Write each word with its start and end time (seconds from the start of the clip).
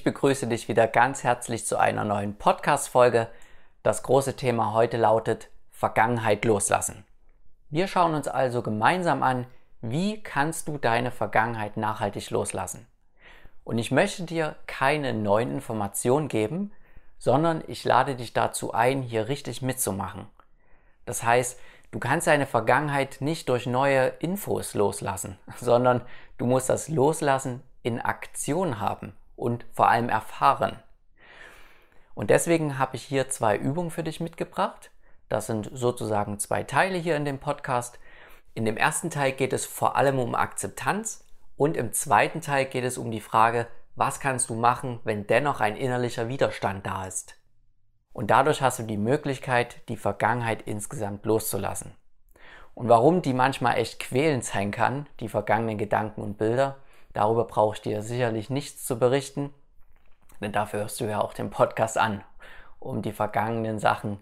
Ich 0.00 0.04
begrüße 0.04 0.46
dich 0.46 0.66
wieder 0.66 0.86
ganz 0.86 1.24
herzlich 1.24 1.66
zu 1.66 1.76
einer 1.76 2.04
neuen 2.04 2.34
Podcast-Folge. 2.34 3.28
Das 3.82 4.02
große 4.02 4.34
Thema 4.34 4.72
heute 4.72 4.96
lautet 4.96 5.50
Vergangenheit 5.70 6.46
loslassen. 6.46 7.04
Wir 7.68 7.86
schauen 7.86 8.14
uns 8.14 8.26
also 8.26 8.62
gemeinsam 8.62 9.22
an, 9.22 9.46
wie 9.82 10.22
kannst 10.22 10.68
du 10.68 10.78
deine 10.78 11.10
Vergangenheit 11.10 11.76
nachhaltig 11.76 12.30
loslassen. 12.30 12.86
Und 13.62 13.76
ich 13.76 13.90
möchte 13.90 14.22
dir 14.22 14.56
keine 14.66 15.12
neuen 15.12 15.52
Informationen 15.52 16.28
geben, 16.28 16.72
sondern 17.18 17.62
ich 17.66 17.84
lade 17.84 18.14
dich 18.16 18.32
dazu 18.32 18.72
ein, 18.72 19.02
hier 19.02 19.28
richtig 19.28 19.60
mitzumachen. 19.60 20.28
Das 21.04 21.24
heißt, 21.24 21.60
du 21.90 21.98
kannst 21.98 22.26
deine 22.26 22.46
Vergangenheit 22.46 23.18
nicht 23.20 23.50
durch 23.50 23.66
neue 23.66 24.06
Infos 24.20 24.72
loslassen, 24.72 25.38
sondern 25.60 26.00
du 26.38 26.46
musst 26.46 26.70
das 26.70 26.88
Loslassen 26.88 27.62
in 27.82 28.00
Aktion 28.00 28.80
haben 28.80 29.12
und 29.40 29.66
vor 29.72 29.88
allem 29.88 30.08
erfahren. 30.08 30.78
Und 32.14 32.30
deswegen 32.30 32.78
habe 32.78 32.96
ich 32.96 33.02
hier 33.02 33.28
zwei 33.28 33.56
Übungen 33.56 33.90
für 33.90 34.02
dich 34.02 34.20
mitgebracht. 34.20 34.90
Das 35.28 35.46
sind 35.46 35.70
sozusagen 35.72 36.38
zwei 36.38 36.64
Teile 36.64 36.98
hier 36.98 37.16
in 37.16 37.24
dem 37.24 37.38
Podcast. 37.38 37.98
In 38.54 38.64
dem 38.64 38.76
ersten 38.76 39.10
Teil 39.10 39.32
geht 39.32 39.52
es 39.52 39.64
vor 39.64 39.96
allem 39.96 40.18
um 40.18 40.34
Akzeptanz 40.34 41.24
und 41.56 41.76
im 41.76 41.92
zweiten 41.92 42.40
Teil 42.40 42.66
geht 42.66 42.84
es 42.84 42.98
um 42.98 43.10
die 43.10 43.20
Frage, 43.20 43.66
was 43.94 44.20
kannst 44.20 44.50
du 44.50 44.54
machen, 44.54 45.00
wenn 45.04 45.26
dennoch 45.26 45.60
ein 45.60 45.76
innerlicher 45.76 46.28
Widerstand 46.28 46.86
da 46.86 47.06
ist. 47.06 47.36
Und 48.12 48.30
dadurch 48.30 48.60
hast 48.60 48.80
du 48.80 48.82
die 48.82 48.96
Möglichkeit, 48.96 49.88
die 49.88 49.96
Vergangenheit 49.96 50.62
insgesamt 50.62 51.24
loszulassen. 51.24 51.94
Und 52.74 52.88
warum 52.88 53.22
die 53.22 53.34
manchmal 53.34 53.78
echt 53.78 54.00
quälend 54.00 54.44
sein 54.44 54.70
kann, 54.70 55.06
die 55.20 55.28
vergangenen 55.28 55.78
Gedanken 55.78 56.22
und 56.22 56.38
Bilder, 56.38 56.76
Darüber 57.12 57.44
brauche 57.44 57.74
ich 57.74 57.82
dir 57.82 58.02
sicherlich 58.02 58.50
nichts 58.50 58.84
zu 58.86 58.98
berichten, 58.98 59.52
denn 60.40 60.52
dafür 60.52 60.80
hörst 60.80 61.00
du 61.00 61.04
ja 61.04 61.20
auch 61.20 61.34
den 61.34 61.50
Podcast 61.50 61.98
an, 61.98 62.22
um 62.78 63.02
die 63.02 63.12
vergangenen 63.12 63.78
Sachen 63.78 64.18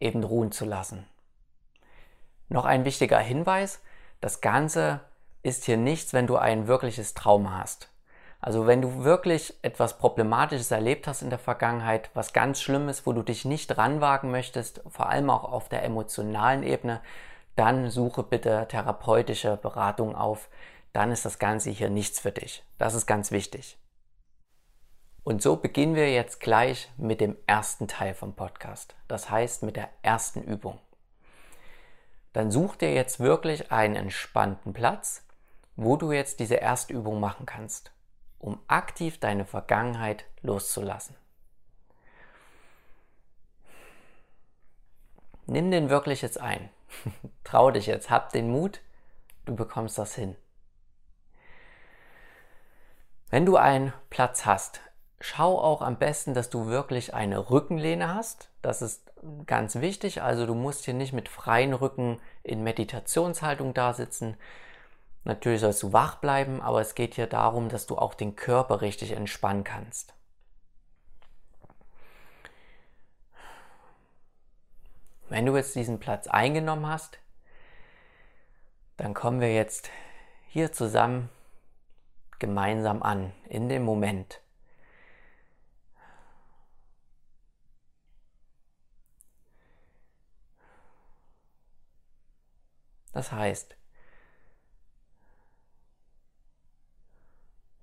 eben 0.00 0.24
ruhen 0.24 0.52
zu 0.52 0.64
lassen. 0.64 1.06
Noch 2.48 2.64
ein 2.64 2.84
wichtiger 2.84 3.18
Hinweis, 3.18 3.80
das 4.20 4.40
Ganze 4.40 5.00
ist 5.42 5.64
hier 5.64 5.76
nichts, 5.76 6.12
wenn 6.12 6.26
du 6.26 6.36
ein 6.36 6.66
wirkliches 6.66 7.14
Trauma 7.14 7.58
hast. 7.58 7.88
Also 8.40 8.66
wenn 8.66 8.80
du 8.80 9.04
wirklich 9.04 9.54
etwas 9.62 9.98
Problematisches 9.98 10.70
erlebt 10.70 11.06
hast 11.06 11.22
in 11.22 11.30
der 11.30 11.38
Vergangenheit, 11.38 12.10
was 12.14 12.32
ganz 12.32 12.60
Schlimmes, 12.60 13.06
wo 13.06 13.12
du 13.12 13.22
dich 13.22 13.44
nicht 13.44 13.76
ranwagen 13.76 14.30
möchtest, 14.30 14.82
vor 14.88 15.10
allem 15.10 15.28
auch 15.28 15.44
auf 15.44 15.68
der 15.68 15.84
emotionalen 15.84 16.62
Ebene, 16.62 17.00
dann 17.54 17.90
suche 17.90 18.22
bitte 18.22 18.66
therapeutische 18.68 19.58
Beratung 19.58 20.16
auf, 20.16 20.48
dann 20.92 21.12
ist 21.12 21.24
das 21.24 21.38
Ganze 21.38 21.70
hier 21.70 21.90
nichts 21.90 22.20
für 22.20 22.32
dich. 22.32 22.64
Das 22.78 22.94
ist 22.94 23.06
ganz 23.06 23.30
wichtig. 23.30 23.78
Und 25.22 25.42
so 25.42 25.56
beginnen 25.56 25.94
wir 25.94 26.12
jetzt 26.12 26.40
gleich 26.40 26.90
mit 26.96 27.20
dem 27.20 27.36
ersten 27.46 27.86
Teil 27.86 28.14
vom 28.14 28.34
Podcast. 28.34 28.96
Das 29.06 29.30
heißt 29.30 29.62
mit 29.62 29.76
der 29.76 29.90
ersten 30.02 30.42
Übung. 30.42 30.78
Dann 32.32 32.50
such 32.50 32.76
dir 32.76 32.92
jetzt 32.94 33.20
wirklich 33.20 33.70
einen 33.70 33.96
entspannten 33.96 34.72
Platz, 34.72 35.24
wo 35.76 35.96
du 35.96 36.12
jetzt 36.12 36.40
diese 36.40 36.56
erste 36.56 36.92
Übung 36.92 37.20
machen 37.20 37.46
kannst, 37.46 37.92
um 38.38 38.60
aktiv 38.66 39.18
deine 39.18 39.44
Vergangenheit 39.44 40.24
loszulassen. 40.42 41.16
Nimm 45.46 45.70
den 45.70 45.90
wirklich 45.90 46.22
jetzt 46.22 46.40
ein. 46.40 46.70
Trau 47.44 47.70
dich 47.70 47.86
jetzt, 47.86 48.08
hab 48.08 48.32
den 48.32 48.50
Mut, 48.50 48.80
du 49.44 49.56
bekommst 49.56 49.98
das 49.98 50.14
hin. 50.14 50.36
Wenn 53.30 53.46
du 53.46 53.56
einen 53.56 53.92
Platz 54.10 54.44
hast, 54.44 54.80
schau 55.20 55.58
auch 55.58 55.82
am 55.82 55.98
besten, 55.98 56.34
dass 56.34 56.50
du 56.50 56.66
wirklich 56.66 57.14
eine 57.14 57.50
Rückenlehne 57.50 58.12
hast. 58.12 58.50
Das 58.60 58.82
ist 58.82 59.12
ganz 59.46 59.76
wichtig. 59.76 60.20
Also 60.20 60.46
du 60.46 60.54
musst 60.54 60.84
hier 60.84 60.94
nicht 60.94 61.12
mit 61.12 61.28
freien 61.28 61.72
Rücken 61.72 62.20
in 62.42 62.64
Meditationshaltung 62.64 63.72
da 63.72 63.92
sitzen. 63.92 64.36
Natürlich 65.22 65.60
sollst 65.60 65.82
du 65.82 65.92
wach 65.92 66.16
bleiben, 66.16 66.60
aber 66.60 66.80
es 66.80 66.96
geht 66.96 67.14
hier 67.14 67.28
darum, 67.28 67.68
dass 67.68 67.86
du 67.86 67.96
auch 67.96 68.14
den 68.14 68.34
Körper 68.34 68.80
richtig 68.80 69.12
entspannen 69.12 69.62
kannst. 69.62 70.14
Wenn 75.28 75.46
du 75.46 75.54
jetzt 75.54 75.76
diesen 75.76 76.00
Platz 76.00 76.26
eingenommen 76.26 76.88
hast, 76.88 77.20
dann 78.96 79.14
kommen 79.14 79.40
wir 79.40 79.54
jetzt 79.54 79.88
hier 80.48 80.72
zusammen 80.72 81.28
gemeinsam 82.40 83.02
an, 83.02 83.32
in 83.48 83.68
dem 83.68 83.84
Moment. 83.84 84.40
Das 93.12 93.32
heißt, 93.32 93.76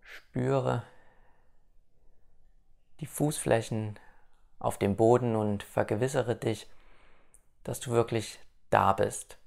spüre 0.02 0.84
die 3.00 3.06
Fußflächen 3.06 4.00
auf 4.60 4.80
dem 4.80 4.96
Boden 4.96 5.36
und 5.36 5.64
vergewissere 5.64 6.36
dich, 6.36 6.68
dass 7.64 7.80
du 7.80 7.92
wirklich 7.92 8.40
da 8.70 8.94
bist, 8.94 9.38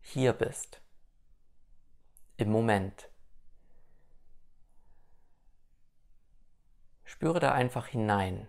hier 0.00 0.32
bist, 0.32 0.80
im 2.36 2.50
Moment. 2.50 3.08
Spüre 7.14 7.38
da 7.38 7.52
einfach 7.52 7.86
hinein. 7.86 8.48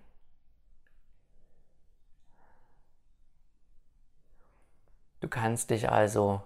Du 5.19 5.27
kannst 5.27 5.69
dich 5.69 5.91
also 5.91 6.41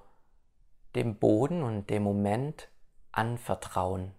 dem 0.96 1.18
Boden 1.18 1.64
und 1.64 1.90
dem 1.90 2.04
Moment 2.04 2.68
anvertrauen. 3.14 4.14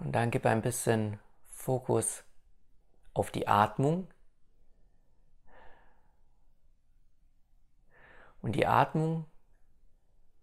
Und 0.00 0.12
dann 0.12 0.30
gib 0.30 0.46
ein 0.46 0.62
bisschen 0.62 1.20
Fokus 1.50 2.24
auf 3.18 3.30
die 3.30 3.48
Atmung. 3.48 4.08
Und 8.40 8.52
die 8.52 8.66
Atmung 8.66 9.26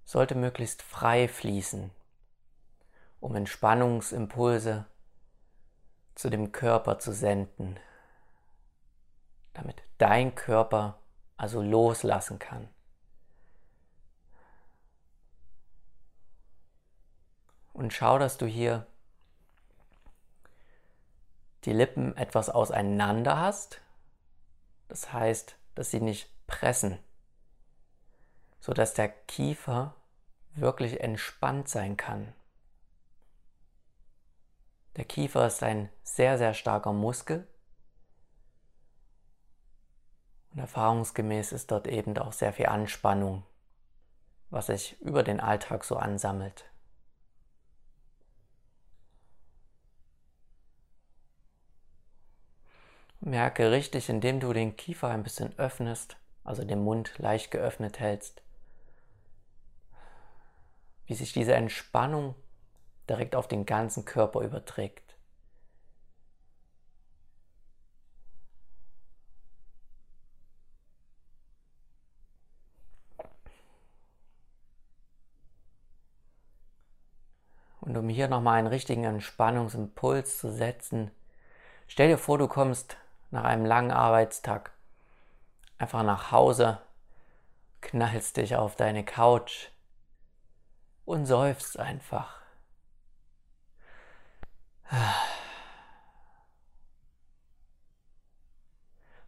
sollte 0.04 0.36
möglichst 0.36 0.82
frei 0.82 1.28
fließen, 1.28 1.92
um 3.20 3.36
Entspannungsimpulse 3.36 4.86
zu 6.14 6.30
dem 6.30 6.52
Körper 6.52 7.00
zu 7.00 7.14
senden, 7.14 7.80
damit 9.54 9.82
dein 9.98 10.36
Körper 10.36 11.00
also 11.38 11.62
loslassen 11.62 12.40
kann. 12.40 12.70
Und 17.74 17.92
schau, 17.94 18.20
dass 18.20 18.38
du 18.38 18.46
hier 18.46 18.88
die 21.66 21.74
Lippen 21.74 22.16
etwas 22.16 22.50
auseinander 22.50 23.40
hast. 23.40 23.82
Das 24.88 25.12
heißt, 25.12 25.58
dass 25.74 25.92
sie 25.92 26.00
nicht 26.00 26.30
pressen, 26.48 27.00
so 28.60 28.74
dass 28.74 28.94
der 28.94 29.10
Kiefer 29.10 29.96
wirklich 30.54 31.02
entspannt 31.02 31.68
sein 31.68 31.98
kann. 31.98 32.34
Der 34.96 35.06
Kiefer 35.06 35.46
ist 35.48 35.62
ein 35.64 35.90
sehr, 36.04 36.38
sehr 36.38 36.54
starker 36.54 36.94
Muskel. 36.94 37.48
Und 40.52 40.60
erfahrungsgemäß 40.60 41.52
ist 41.52 41.72
dort 41.72 41.88
eben 41.88 42.18
auch 42.18 42.32
sehr 42.32 42.54
viel 42.54 42.68
Anspannung, 42.68 43.44
was 44.50 44.68
sich 44.68 45.02
über 45.02 45.24
den 45.24 45.42
Alltag 45.42 45.84
so 45.84 45.98
ansammelt. 45.98 46.66
Merke 53.26 53.72
richtig, 53.72 54.08
indem 54.10 54.40
du 54.40 54.54
den 54.54 54.76
Kiefer 54.78 55.08
ein 55.08 55.24
bisschen 55.24 55.58
öffnest, 55.58 56.16
also 56.44 56.64
den 56.64 56.84
Mund 56.84 57.18
leicht 57.18 57.50
geöffnet 57.50 58.00
hältst, 58.00 58.44
wie 61.08 61.16
sich 61.16 61.34
diese 61.34 61.56
Entspannung 61.56 62.36
direkt 63.10 63.36
auf 63.36 63.48
den 63.48 63.66
ganzen 63.66 64.06
Körper 64.06 64.42
überträgt. 64.42 65.16
Und 77.82 77.98
um 77.98 78.08
hier 78.08 78.28
nochmal 78.28 78.60
einen 78.60 78.68
richtigen 78.68 79.04
Entspannungsimpuls 79.04 80.38
zu 80.38 80.52
setzen, 80.52 81.10
stell 81.88 82.10
dir 82.10 82.20
vor, 82.20 82.38
du 82.38 82.48
kommst 82.48 82.98
nach 83.32 83.44
einem 83.44 83.66
langen 83.66 83.92
Arbeitstag 83.92 84.72
einfach 85.78 86.04
nach 86.04 86.32
Hause, 86.32 86.80
knallst 87.82 88.38
dich 88.38 88.56
auf 88.56 88.76
deine 88.76 89.04
Couch 89.04 89.70
und 91.06 91.26
seufzt 91.26 91.80
einfach. 91.80 92.42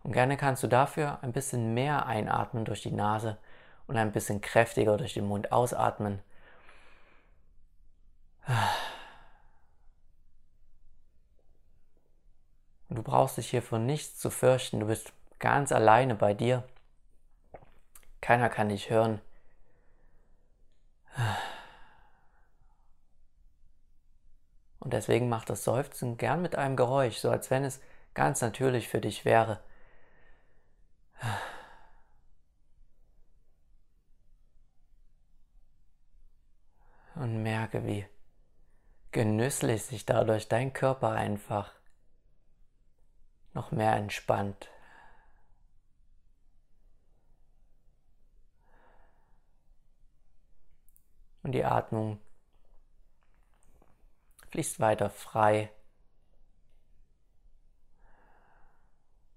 Und 0.03 0.13
gerne 0.13 0.37
kannst 0.37 0.63
du 0.63 0.67
dafür 0.67 1.19
ein 1.21 1.33
bisschen 1.33 1.73
mehr 1.73 2.05
einatmen 2.05 2.63
durch 2.65 2.81
die 2.81 2.91
Nase 2.91 3.37
und 3.87 3.97
ein 3.97 4.11
bisschen 4.11 4.41
kräftiger 4.41 4.97
durch 4.97 5.13
den 5.13 5.25
Mund 5.25 5.51
ausatmen. 5.51 6.21
Du 12.89 13.03
brauchst 13.03 13.37
dich 13.37 13.49
hier 13.49 13.61
vor 13.61 13.79
nichts 13.79 14.17
zu 14.19 14.29
fürchten. 14.29 14.79
Du 14.79 14.87
bist 14.87 15.13
ganz 15.39 15.71
alleine 15.71 16.15
bei 16.15 16.33
dir. 16.33 16.63
Keiner 18.21 18.49
kann 18.49 18.69
dich 18.69 18.89
hören. 18.89 19.21
Und 24.79 24.93
deswegen 24.93 25.27
mach 25.27 25.43
das 25.43 25.63
Seufzen 25.63 26.17
gern 26.17 26.41
mit 26.41 26.55
einem 26.55 26.75
Geräusch, 26.75 27.17
so 27.17 27.29
als 27.29 27.51
wenn 27.51 27.63
es 27.63 27.81
ganz 28.13 28.41
natürlich 28.41 28.87
für 28.87 29.01
dich 29.01 29.25
wäre. 29.25 29.59
Und 37.15 37.43
merke, 37.43 37.85
wie 37.85 38.05
genüsslich 39.11 39.83
sich 39.83 40.05
dadurch 40.05 40.47
dein 40.47 40.71
Körper 40.71 41.09
einfach 41.11 41.76
noch 43.57 43.71
mehr 43.71 43.95
entspannt. 43.95 44.69
Und 51.41 51.53
die 51.53 51.65
Atmung 51.65 52.19
fließt 54.51 54.79
weiter 54.79 55.09
frei. 55.09 55.71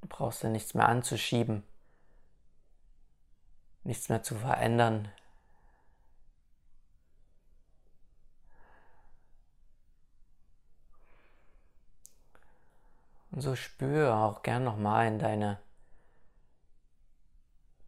Du 0.03 0.09
brauchst 0.09 0.43
dir 0.43 0.51
nichts 0.51 0.75
mehr 0.75 0.89
anzuschieben, 0.89 1.63
nichts 3.85 4.11
mehr 4.11 4.23
zu 4.23 4.35
verändern. 4.35 5.11
Und 13.31 13.41
so 13.43 13.55
spüre 13.55 14.15
auch 14.15 14.43
gern 14.43 14.65
nochmal 14.65 15.07
in 15.07 15.19
deine 15.19 15.61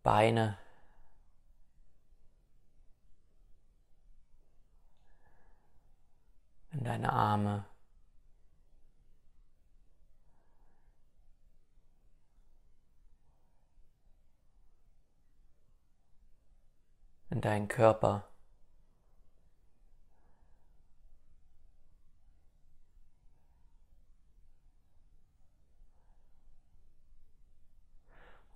Beine. 0.03 0.59
In 6.73 6.85
deine 6.85 7.13
Arme. 7.13 7.65
In 17.31 17.41
deinen 17.41 17.69
Körper. 17.69 18.32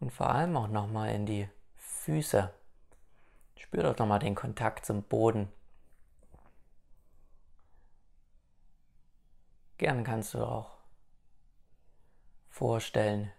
Und 0.00 0.12
vor 0.12 0.30
allem 0.30 0.56
auch 0.56 0.68
nochmal 0.68 1.14
in 1.14 1.26
die 1.26 1.48
Füße. 1.76 2.52
Spür 3.56 3.82
doch 3.82 3.98
nochmal 3.98 4.18
den 4.18 4.34
Kontakt 4.34 4.86
zum 4.86 5.02
Boden. 5.02 5.52
Gern 9.78 10.04
kannst 10.04 10.34
du 10.34 10.44
auch 10.44 10.70
vorstellen, 12.48 13.30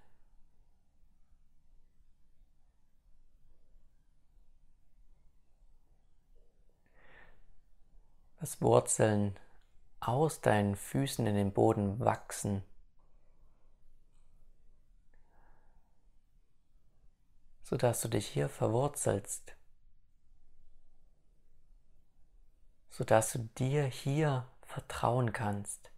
dass 8.40 8.62
Wurzeln 8.62 9.40
aus 10.00 10.42
deinen 10.42 10.76
Füßen 10.76 11.26
in 11.26 11.36
den 11.36 11.52
Boden 11.52 12.00
wachsen. 12.00 12.64
Sodass 17.70 18.00
du 18.00 18.08
dich 18.08 18.26
hier 18.26 18.48
verwurzelst, 18.48 19.54
sodass 22.90 23.34
du 23.34 23.40
dir 23.58 23.84
hier 23.84 24.48
vertrauen 24.62 25.34
kannst. 25.34 25.92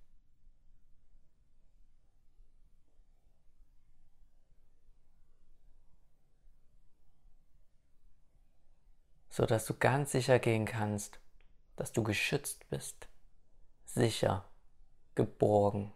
sodass 9.29 9.67
du 9.67 9.75
ganz 9.75 10.11
sicher 10.11 10.39
gehen 10.39 10.65
kannst, 10.65 11.19
dass 11.77 11.93
du 11.93 12.03
geschützt 12.03 12.67
bist, 12.69 13.07
sicher, 13.85 14.43
geborgen. 15.15 15.93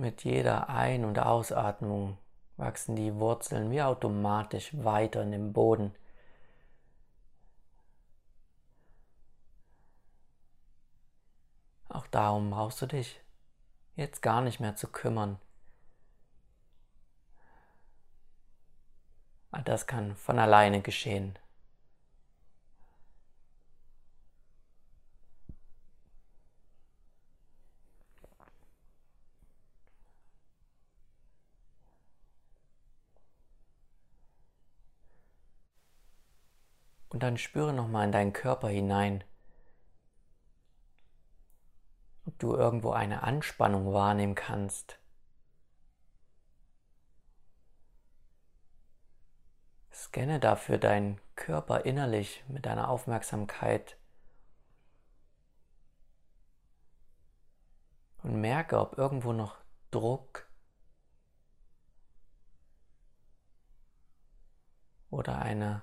Mit 0.00 0.24
jeder 0.24 0.68
Ein- 0.68 1.04
und 1.04 1.18
Ausatmung 1.18 2.18
wachsen 2.56 2.96
die 2.96 3.14
Wurzeln 3.14 3.70
wie 3.70 3.82
automatisch 3.82 4.76
weiter 4.76 5.22
in 5.22 5.32
den 5.32 5.52
Boden. 5.52 5.94
Auch 11.88 12.06
darum 12.06 12.50
brauchst 12.50 12.80
du 12.82 12.86
dich 12.86 13.20
jetzt 13.96 14.22
gar 14.22 14.40
nicht 14.40 14.60
mehr 14.60 14.76
zu 14.76 14.88
kümmern. 14.88 15.38
Das 19.64 19.86
kann 19.86 20.16
von 20.16 20.38
alleine 20.38 20.80
geschehen. 20.80 21.38
Und 37.20 37.24
dann 37.24 37.36
spüre 37.36 37.74
nochmal 37.74 38.06
in 38.06 38.12
deinen 38.12 38.32
Körper 38.32 38.70
hinein, 38.70 39.24
ob 42.24 42.38
du 42.38 42.56
irgendwo 42.56 42.92
eine 42.92 43.24
Anspannung 43.24 43.92
wahrnehmen 43.92 44.34
kannst. 44.34 44.98
Scanne 49.92 50.40
dafür 50.40 50.78
deinen 50.78 51.20
Körper 51.36 51.84
innerlich 51.84 52.42
mit 52.48 52.64
deiner 52.64 52.88
Aufmerksamkeit 52.88 53.98
und 58.22 58.40
merke, 58.40 58.80
ob 58.80 58.96
irgendwo 58.96 59.34
noch 59.34 59.58
Druck 59.90 60.48
oder 65.10 65.38
eine 65.42 65.82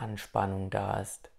Anspannung 0.00 0.70
da 0.70 1.00
ist. 1.00 1.30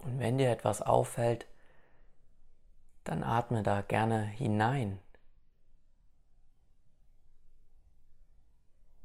Und 0.00 0.18
wenn 0.18 0.38
dir 0.38 0.50
etwas 0.50 0.80
auffällt, 0.80 1.46
dann 3.04 3.22
atme 3.22 3.62
da 3.62 3.82
gerne 3.82 4.24
hinein. 4.24 4.98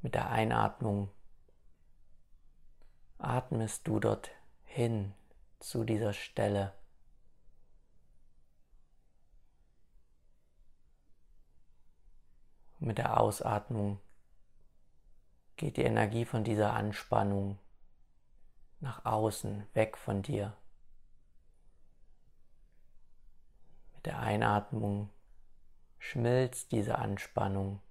Mit 0.01 0.15
der 0.15 0.29
Einatmung 0.29 1.09
atmest 3.17 3.87
du 3.87 3.99
dorthin 3.99 5.13
zu 5.59 5.83
dieser 5.83 6.13
Stelle. 6.13 6.73
Mit 12.85 12.97
der 12.97 13.19
Ausatmung 13.19 13.99
geht 15.57 15.77
die 15.77 15.83
Energie 15.83 16.25
von 16.25 16.43
dieser 16.43 16.73
Anspannung 16.73 17.57
nach 18.79 19.05
außen, 19.05 19.65
weg 19.73 19.97
von 19.97 20.21
dir. 20.21 20.55
Mit 23.95 24.05
der 24.05 24.19
Einatmung 24.19 25.09
schmilzt 25.97 26.71
diese 26.71 26.97
Anspannung 26.97 27.81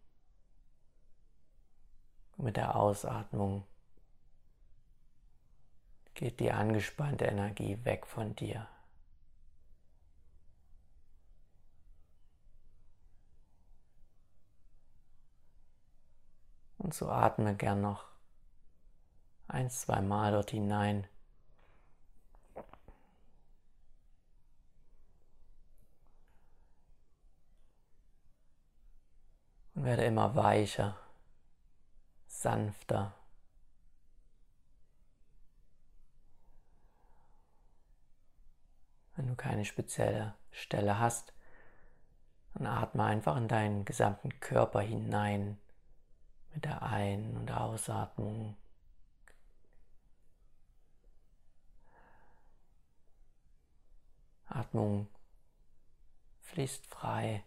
mit 2.37 2.57
der 2.57 2.75
Ausatmung 2.77 3.65
geht 6.15 6.41
die 6.41 6.51
angespannte 6.51 7.27
Energie 7.27 7.79
weg 7.85 8.07
von 8.07 8.35
dir. 8.35 8.69
Und 16.85 16.93
so 16.93 17.09
atme 17.09 17.57
gern 17.57 17.81
noch 17.81 18.05
ein, 19.49 19.71
zwei 19.71 20.03
Mal 20.03 20.33
dort 20.33 20.51
hinein. 20.51 21.07
Und 29.75 29.85
werde 29.85 30.05
immer 30.05 30.35
weicher, 30.35 30.99
sanfter. 32.27 33.15
Wenn 39.17 39.29
du 39.29 39.37
keine 39.37 39.65
spezielle 39.65 40.35
Stelle 40.51 40.99
hast, 40.99 41.33
dann 42.53 42.67
atme 42.67 43.05
einfach 43.05 43.39
in 43.39 43.49
deinen 43.49 43.87
gesamten 43.87 44.39
Körper 44.39 44.83
hinein 44.83 45.59
mit 46.55 46.65
der 46.65 46.83
Ein- 46.83 47.37
und 47.37 47.51
Ausatmung. 47.51 48.57
Atmung 54.47 55.09
fließt 56.43 56.87
frei. 56.87 57.45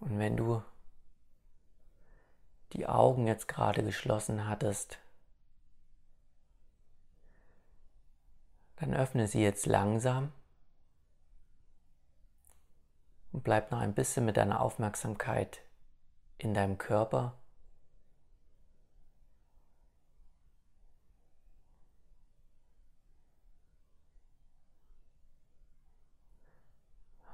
Und 0.00 0.18
wenn 0.18 0.36
du 0.36 0.62
die 2.72 2.86
Augen 2.86 3.26
jetzt 3.26 3.48
gerade 3.48 3.82
geschlossen 3.82 4.48
hattest, 4.48 4.98
dann 8.76 8.94
öffne 8.94 9.26
sie 9.26 9.42
jetzt 9.42 9.66
langsam 9.66 10.32
und 13.32 13.44
bleib 13.44 13.70
noch 13.70 13.80
ein 13.80 13.94
bisschen 13.94 14.24
mit 14.24 14.36
deiner 14.36 14.60
Aufmerksamkeit 14.60 15.62
in 16.38 16.54
deinem 16.54 16.78
Körper. 16.78 17.36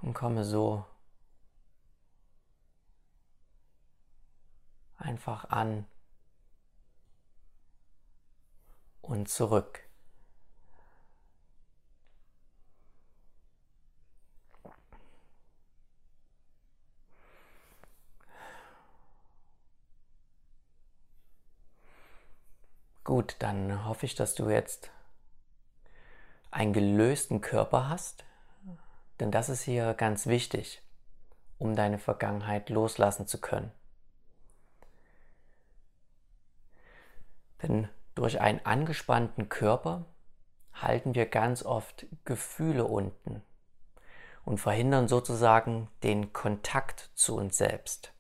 Und 0.03 0.15
komme 0.15 0.45
so 0.45 0.85
einfach 4.97 5.51
an 5.51 5.87
und 9.03 9.29
zurück. 9.29 9.87
Gut, 23.05 23.37
dann 23.39 23.85
hoffe 23.85 24.05
ich, 24.05 24.17
dass 24.17 24.35
du 24.35 24.51
jetzt 24.51 24.91
einen 26.51 26.73
gelösten 26.73 27.41
Körper 27.41 27.89
hast, 27.89 28.25
denn 29.21 29.31
das 29.31 29.49
ist 29.49 29.63
hier 29.63 29.95
ganz 29.95 30.27
wichtig, 30.27 30.83
um 31.59 31.77
deine 31.77 32.01
Vergangenheit 32.01 32.69
loslassen 32.69 33.29
zu 33.29 33.41
können. 33.41 33.71
Denn 37.63 37.89
durch 38.15 38.41
einen 38.41 38.65
angespannten 38.65 39.49
Körper 39.49 40.07
halten 40.73 41.15
wir 41.15 41.27
ganz 41.27 41.63
oft 41.63 42.07
Gefühle 42.25 42.85
unten 42.85 43.43
und 44.45 44.59
verhindern 44.59 45.09
sozusagen 45.09 45.89
den 46.03 46.33
Kontakt 46.33 47.11
zu 47.15 47.37
uns 47.37 47.57
selbst. 47.57 48.13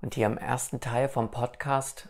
Und 0.00 0.14
hier 0.14 0.26
im 0.26 0.38
ersten 0.38 0.80
Teil 0.80 1.08
vom 1.08 1.30
Podcast 1.30 2.08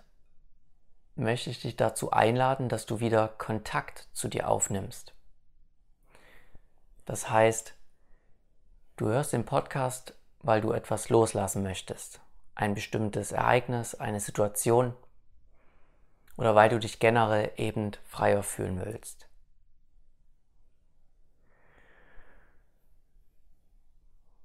möchte 1.16 1.50
ich 1.50 1.60
dich 1.60 1.76
dazu 1.76 2.12
einladen, 2.12 2.68
dass 2.68 2.86
du 2.86 3.00
wieder 3.00 3.28
Kontakt 3.28 4.08
zu 4.12 4.28
dir 4.28 4.48
aufnimmst. 4.48 5.12
Das 7.04 7.28
heißt, 7.28 7.74
du 8.96 9.08
hörst 9.08 9.32
den 9.32 9.44
Podcast, 9.44 10.14
weil 10.38 10.60
du 10.60 10.72
etwas 10.72 11.08
loslassen 11.08 11.62
möchtest 11.62 12.20
ein 12.54 12.74
bestimmtes 12.74 13.32
Ereignis, 13.32 13.94
eine 13.94 14.20
Situation 14.20 14.94
oder 16.36 16.54
weil 16.54 16.68
du 16.70 16.78
dich 16.78 16.98
generell 16.98 17.52
eben 17.56 17.92
freier 18.06 18.42
fühlen 18.42 18.80
willst. 18.84 19.28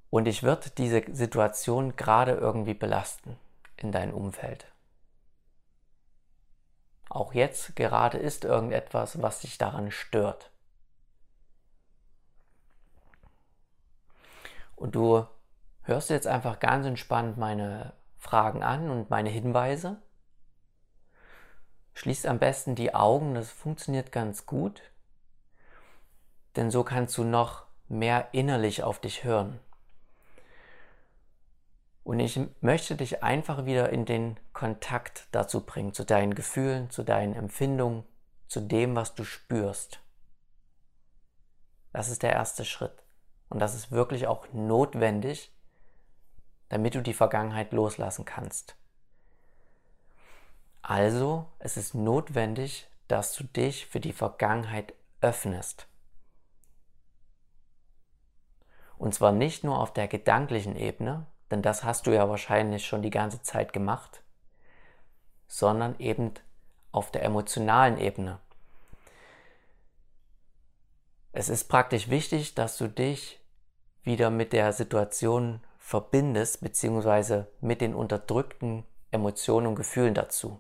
Und 0.10 0.28
ich 0.28 0.44
wird 0.44 0.78
diese 0.78 1.04
Situation 1.12 1.96
gerade 1.98 2.34
irgendwie 2.34 2.74
belasten 2.74 3.38
in 3.76 3.92
deinem 3.92 4.14
Umfeld. 4.14 4.66
Auch 7.10 7.34
jetzt 7.34 7.76
gerade 7.76 8.18
ist 8.18 8.46
irgendetwas, 8.46 9.22
was 9.22 9.42
dich 9.42 9.58
daran 9.58 9.92
stört. 9.92 10.52
Und 14.76 14.96
du 14.96 15.26
hörst 15.86 16.10
jetzt 16.10 16.28
einfach 16.28 16.60
ganz 16.60 16.86
entspannt 16.86 17.38
meine 17.38 17.94
Fragen 18.18 18.64
an 18.64 18.90
und 18.90 19.10
meine 19.10 19.30
Hinweise. 19.30 19.98
Schließ 21.94 22.26
am 22.26 22.40
besten 22.40 22.76
die 22.76 22.94
Augen, 22.94 23.36
das 23.36 23.52
funktioniert 23.52 24.12
ganz 24.12 24.46
gut, 24.46 24.82
denn 26.56 26.70
so 26.70 26.84
kannst 26.84 27.18
du 27.18 27.24
noch 27.24 27.64
mehr 27.88 28.30
innerlich 28.34 28.84
auf 28.84 29.00
dich 29.00 29.24
hören. 29.24 29.60
Und 32.04 32.20
ich 32.20 32.40
möchte 32.62 32.96
dich 32.96 33.24
einfach 33.24 33.66
wieder 33.66 33.90
in 33.90 34.06
den 34.06 34.38
Kontakt 34.54 35.28
dazu 35.32 35.66
bringen, 35.66 35.94
zu 35.94 36.04
deinen 36.04 36.36
Gefühlen, 36.36 36.90
zu 36.90 37.04
deinen 37.04 37.34
Empfindungen, 37.34 38.04
zu 38.48 38.60
dem, 38.60 38.96
was 38.96 39.16
du 39.16 39.24
spürst. 39.24 40.00
Das 41.94 42.10
ist 42.10 42.24
der 42.24 42.34
erste 42.34 42.66
Schritt. 42.66 43.04
Und 43.50 43.60
das 43.60 43.74
ist 43.74 43.92
wirklich 43.92 44.28
auch 44.28 44.48
notwendig, 44.54 45.55
damit 46.70 46.96
du 46.96 47.02
die 47.02 47.14
Vergangenheit 47.14 47.72
loslassen 47.72 48.26
kannst. 48.26 48.76
Also, 50.82 51.48
es 51.60 51.78
ist 51.78 51.96
notwendig, 51.96 52.88
dass 53.08 53.34
du 53.34 53.44
dich 53.44 53.86
für 53.88 54.00
die 54.00 54.14
Vergangenheit 54.14 54.94
öffnest. 55.22 55.88
Und 58.98 59.14
zwar 59.14 59.32
nicht 59.32 59.64
nur 59.64 59.80
auf 59.80 59.94
der 59.94 60.08
gedanklichen 60.08 60.76
Ebene, 60.76 61.26
denn 61.52 61.62
das 61.62 61.84
hast 61.84 62.08
du 62.08 62.12
ja 62.12 62.30
wahrscheinlich 62.30 62.86
schon 62.86 63.02
die 63.02 63.10
ganze 63.10 63.42
Zeit 63.42 63.74
gemacht, 63.74 64.22
sondern 65.48 66.00
eben 66.00 66.34
auf 66.92 67.12
der 67.12 67.24
emotionalen 67.24 67.98
Ebene. 67.98 68.40
Es 71.34 71.50
ist 71.50 71.68
praktisch 71.68 72.10
wichtig, 72.10 72.56
dass 72.56 72.78
du 72.78 72.88
dich 72.88 73.40
wieder 74.04 74.30
mit 74.30 74.54
der 74.54 74.72
Situation 74.72 75.60
verbindest, 75.86 76.62
beziehungsweise 76.62 77.48
mit 77.62 77.80
den 77.80 77.94
unterdrückten 77.94 78.88
Emotionen 79.12 79.68
und 79.68 79.76
Gefühlen 79.76 80.16
dazu. 80.16 80.60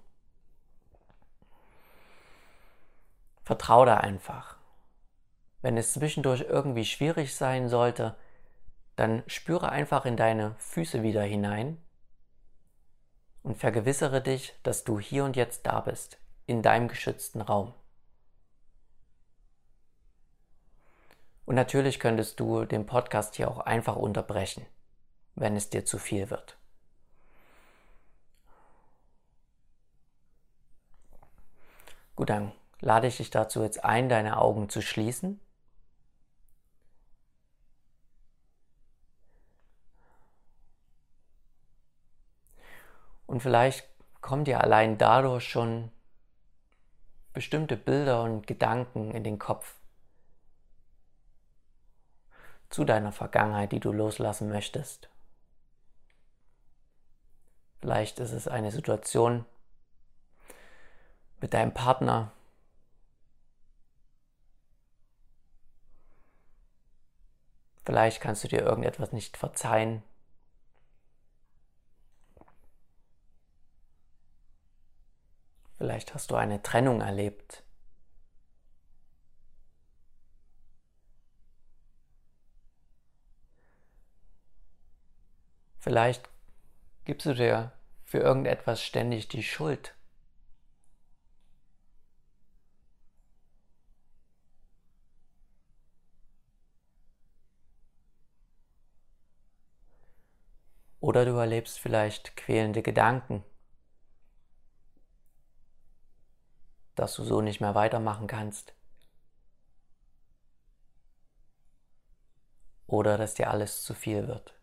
Vertrau 3.41 3.85
da 3.85 3.97
einfach. 3.97 4.57
Wenn 5.63 5.77
es 5.77 5.93
zwischendurch 5.93 6.41
irgendwie 6.41 6.85
schwierig 6.85 7.33
sein 7.33 7.69
sollte, 7.69 8.15
dann 8.97 9.23
spüre 9.25 9.69
einfach 9.69 10.05
in 10.05 10.15
deine 10.15 10.53
Füße 10.59 11.01
wieder 11.01 11.23
hinein 11.23 11.79
und 13.41 13.57
vergewissere 13.57 14.21
dich, 14.21 14.53
dass 14.61 14.83
du 14.83 14.99
hier 14.99 15.25
und 15.25 15.35
jetzt 15.35 15.65
da 15.65 15.79
bist, 15.79 16.19
in 16.45 16.61
deinem 16.61 16.87
geschützten 16.87 17.41
Raum. 17.41 17.73
Und 21.45 21.55
natürlich 21.55 21.99
könntest 21.99 22.39
du 22.39 22.65
den 22.65 22.85
Podcast 22.85 23.35
hier 23.37 23.49
auch 23.49 23.61
einfach 23.61 23.95
unterbrechen 23.95 24.67
wenn 25.35 25.55
es 25.55 25.69
dir 25.69 25.85
zu 25.85 25.97
viel 25.97 26.29
wird. 26.29 26.57
Gut, 32.15 32.29
dann 32.29 32.53
lade 32.79 33.07
ich 33.07 33.17
dich 33.17 33.29
dazu 33.29 33.61
jetzt 33.63 33.83
ein, 33.83 34.09
deine 34.09 34.37
Augen 34.37 34.69
zu 34.69 34.81
schließen. 34.81 35.39
Und 43.27 43.41
vielleicht 43.41 43.87
kommen 44.21 44.45
dir 44.45 44.61
allein 44.61 44.97
dadurch 44.97 45.47
schon 45.47 45.91
bestimmte 47.33 47.75
Bilder 47.75 48.23
und 48.23 48.47
Gedanken 48.47 49.11
in 49.11 49.23
den 49.23 49.39
Kopf 49.39 49.75
zu 52.69 52.85
deiner 52.85 53.11
Vergangenheit, 53.11 53.71
die 53.71 53.79
du 53.79 53.91
loslassen 53.91 54.49
möchtest. 54.49 55.09
Vielleicht 57.81 58.19
ist 58.19 58.31
es 58.31 58.47
eine 58.47 58.71
Situation 58.71 59.45
mit 61.39 61.53
deinem 61.53 61.73
Partner, 61.73 62.31
Vielleicht 67.85 68.19
kannst 68.19 68.43
du 68.43 68.47
dir 68.47 68.61
irgendetwas 68.61 69.11
nicht 69.11 69.37
verzeihen. 69.37 70.01
Vielleicht 75.77 76.15
hast 76.15 76.31
du 76.31 76.35
eine 76.35 76.63
Trennung 76.63 77.01
erlebt. 77.01 77.63
Vielleicht 85.79 86.27
gibst 87.05 87.27
du 87.27 87.33
dir 87.33 87.71
für 88.03 88.17
irgendetwas 88.17 88.83
ständig 88.83 89.27
die 89.27 89.43
Schuld. 89.43 89.95
Oder 100.99 101.25
du 101.25 101.33
erlebst 101.33 101.79
vielleicht 101.79 102.35
quälende 102.35 102.81
Gedanken, 102.81 103.43
dass 106.95 107.15
du 107.15 107.23
so 107.23 107.41
nicht 107.41 107.61
mehr 107.61 107.75
weitermachen 107.75 108.25
kannst. 108.25 108.73
Oder 112.87 113.17
dass 113.19 113.35
dir 113.35 113.51
alles 113.51 113.83
zu 113.83 113.93
viel 113.93 114.27
wird. 114.27 114.54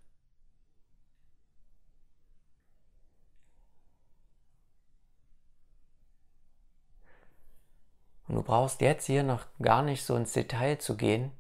Und 8.32 8.38
du 8.38 8.44
brauchst 8.44 8.80
jetzt 8.80 9.04
hier 9.04 9.24
noch 9.24 9.44
gar 9.60 9.82
nicht 9.82 10.06
so 10.06 10.16
ins 10.16 10.32
Detail 10.32 10.78
zu 10.78 10.96
gehen, 10.96 11.32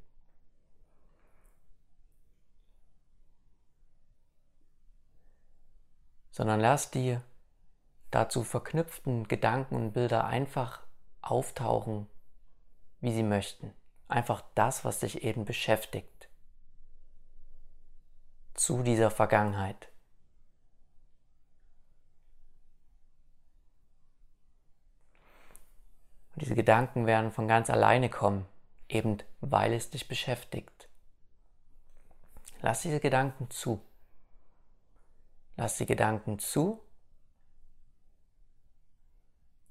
sondern 6.30 6.60
lass 6.60 6.90
die 6.90 7.18
dazu 8.10 8.44
verknüpften 8.44 9.26
Gedanken 9.26 9.76
und 9.76 9.92
Bilder 9.92 10.26
einfach 10.26 10.82
auftauchen, 11.22 12.08
wie 13.00 13.14
sie 13.14 13.22
möchten. 13.22 13.72
Einfach 14.08 14.44
das, 14.54 14.84
was 14.84 15.00
dich 15.00 15.24
eben 15.24 15.46
beschäftigt. 15.46 16.28
Zu 18.52 18.82
dieser 18.82 19.10
Vergangenheit. 19.10 19.91
Und 26.34 26.42
diese 26.42 26.54
Gedanken 26.54 27.06
werden 27.06 27.30
von 27.30 27.48
ganz 27.48 27.68
alleine 27.70 28.08
kommen, 28.08 28.46
eben 28.88 29.18
weil 29.40 29.72
es 29.72 29.90
dich 29.90 30.08
beschäftigt. 30.08 30.88
Lass 32.60 32.82
diese 32.82 33.00
Gedanken 33.00 33.50
zu. 33.50 33.80
Lass 35.56 35.76
die 35.76 35.86
Gedanken 35.86 36.38
zu. 36.38 36.80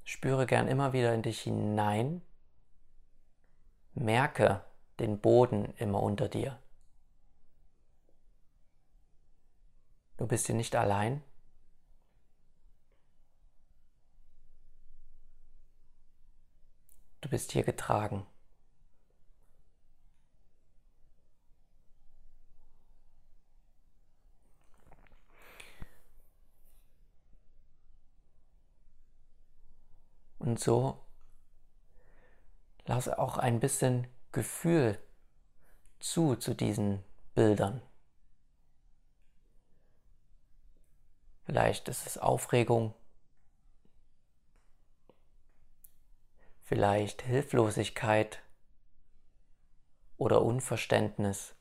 Spüre 0.03 0.45
gern 0.45 0.67
immer 0.67 0.93
wieder 0.93 1.13
in 1.13 1.21
dich 1.21 1.41
hinein. 1.41 2.21
Merke 3.93 4.63
den 4.99 5.19
Boden 5.19 5.73
immer 5.77 6.03
unter 6.03 6.27
dir. 6.27 6.59
Du 10.17 10.27
bist 10.27 10.45
hier 10.45 10.55
nicht 10.55 10.75
allein. 10.75 11.23
Du 17.21 17.29
bist 17.29 17.51
hier 17.51 17.63
getragen. 17.63 18.25
Und 30.39 30.60
so 30.60 30.97
lass 32.86 33.07
auch 33.07 33.38
ein 33.38 33.60
bisschen 33.60 34.07
Gefühl 34.31 34.97
zu 35.99 36.36
zu 36.36 36.53
diesen 36.53 37.03
Bildern. 37.36 37.81
Vielleicht 41.43 41.88
ist 41.88 42.07
es 42.07 42.17
Aufregung, 42.17 42.93
vielleicht 46.71 47.23
Hilflosigkeit 47.23 48.41
oder 50.15 50.41
Unverständnis. 50.41 51.53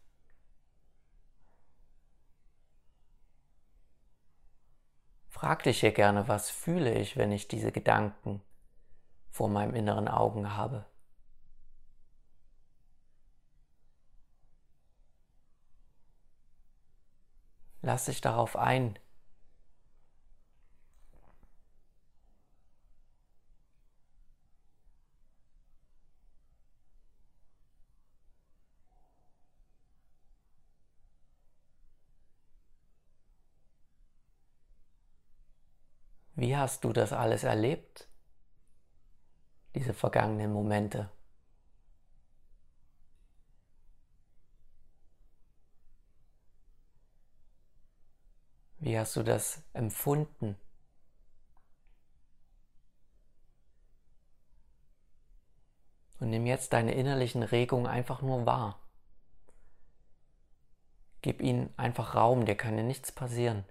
Frag 5.27 5.64
dich 5.64 5.81
hier 5.81 5.90
gerne, 5.90 6.29
was 6.29 6.51
fühle 6.51 6.94
ich, 6.94 7.16
wenn 7.16 7.33
ich 7.33 7.49
diese 7.49 7.73
Gedanken 7.73 8.40
vor 9.31 9.49
meinem 9.49 9.75
inneren 9.75 10.07
Augen 10.07 10.55
habe. 10.55 10.87
Lass 17.83 18.05
dich 18.05 18.20
darauf 18.20 18.55
ein. 18.55 18.96
Wie 36.51 36.57
hast 36.57 36.83
du 36.83 36.93
das 36.93 37.13
alles 37.13 37.45
erlebt? 37.45 38.09
diese 39.73 39.95
vergangenen 39.95 40.53
Momente. 40.53 41.09
Wie 48.81 48.99
hast 48.99 49.15
du 49.15 49.23
das 49.23 49.63
empfunden? 49.75 50.57
Und 56.19 56.31
nimm 56.31 56.47
jetzt 56.47 56.73
deine 56.73 56.95
innerlichen 56.95 57.45
Regungen 57.45 57.87
einfach 57.87 58.23
nur 58.23 58.45
wahr. 58.45 58.81
Gib 61.23 61.41
ihnen 61.43 61.73
einfach 61.77 62.17
Raum, 62.17 62.45
dir 62.45 62.57
kann 62.57 62.77
ja 62.77 62.83
nichts 62.83 63.13
passieren. 63.13 63.65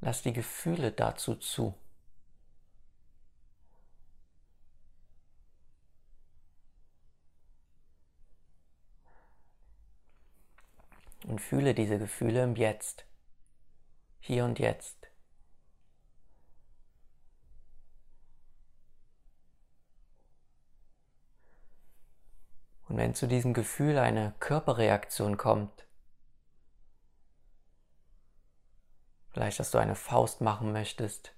Lass 0.00 0.22
die 0.22 0.32
Gefühle 0.32 0.92
dazu 0.92 1.34
zu. 1.36 1.74
Und 11.24 11.40
fühle 11.40 11.74
diese 11.74 11.98
Gefühle 11.98 12.44
im 12.44 12.54
Jetzt, 12.54 13.04
hier 14.20 14.44
und 14.44 14.60
jetzt. 14.60 15.10
Und 22.88 22.96
wenn 22.96 23.14
zu 23.14 23.26
diesem 23.26 23.52
Gefühl 23.52 23.98
eine 23.98 24.34
Körperreaktion 24.38 25.36
kommt, 25.36 25.85
Vielleicht, 29.36 29.60
dass 29.60 29.70
du 29.70 29.76
eine 29.76 29.94
Faust 29.94 30.40
machen 30.40 30.72
möchtest. 30.72 31.34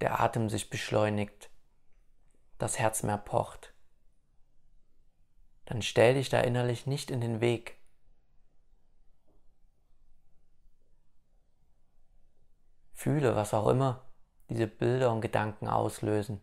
Der 0.00 0.18
Atem 0.18 0.48
sich 0.48 0.70
beschleunigt, 0.70 1.50
das 2.56 2.78
Herz 2.78 3.02
mehr 3.02 3.18
pocht. 3.18 3.74
Dann 5.66 5.82
stell 5.82 6.14
dich 6.14 6.30
da 6.30 6.40
innerlich 6.40 6.86
nicht 6.86 7.10
in 7.10 7.20
den 7.20 7.42
Weg. 7.42 7.76
Fühle, 12.94 13.36
was 13.36 13.52
auch 13.52 13.68
immer 13.68 14.10
diese 14.48 14.68
Bilder 14.68 15.12
und 15.12 15.20
Gedanken 15.20 15.68
auslösen. 15.68 16.40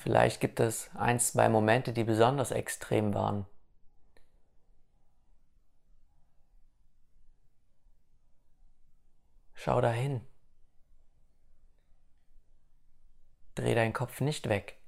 Vielleicht 0.00 0.40
gibt 0.40 0.60
es 0.60 0.90
ein, 0.94 1.20
zwei 1.20 1.48
Momente, 1.48 1.92
die 1.92 2.04
besonders 2.04 2.50
extrem 2.50 3.14
waren. 3.14 3.46
Schau 9.54 9.80
dahin. 9.80 10.22
Dreh 13.54 13.74
deinen 13.74 13.92
Kopf 13.92 14.20
nicht 14.20 14.48
weg. 14.48 14.78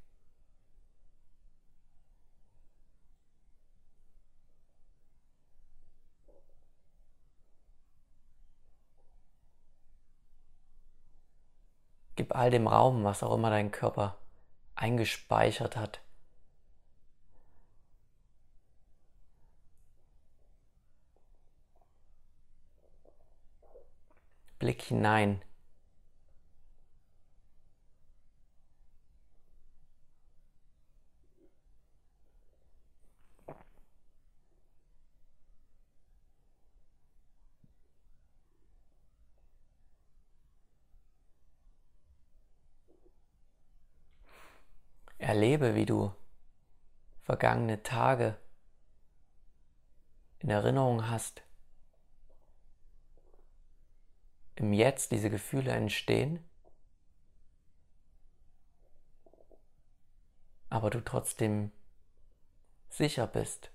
Gib 12.16 12.34
all 12.34 12.50
dem 12.50 12.66
Raum, 12.66 13.04
was 13.04 13.22
auch 13.22 13.34
immer 13.34 13.50
dein 13.50 13.70
Körper 13.70 14.21
eingespeichert 14.82 15.76
hat. 15.76 16.00
Blick 24.58 24.82
hinein. 24.82 25.42
Erlebe, 45.22 45.76
wie 45.76 45.86
du 45.86 46.12
vergangene 47.22 47.82
Tage 47.84 48.36
in 50.40 50.50
Erinnerung 50.50 51.08
hast. 51.08 51.42
Im 54.56 54.72
Jetzt 54.72 55.12
diese 55.12 55.30
Gefühle 55.30 55.70
entstehen, 55.70 56.44
aber 60.68 60.90
du 60.90 61.00
trotzdem 61.00 61.70
sicher 62.88 63.28
bist 63.28 63.70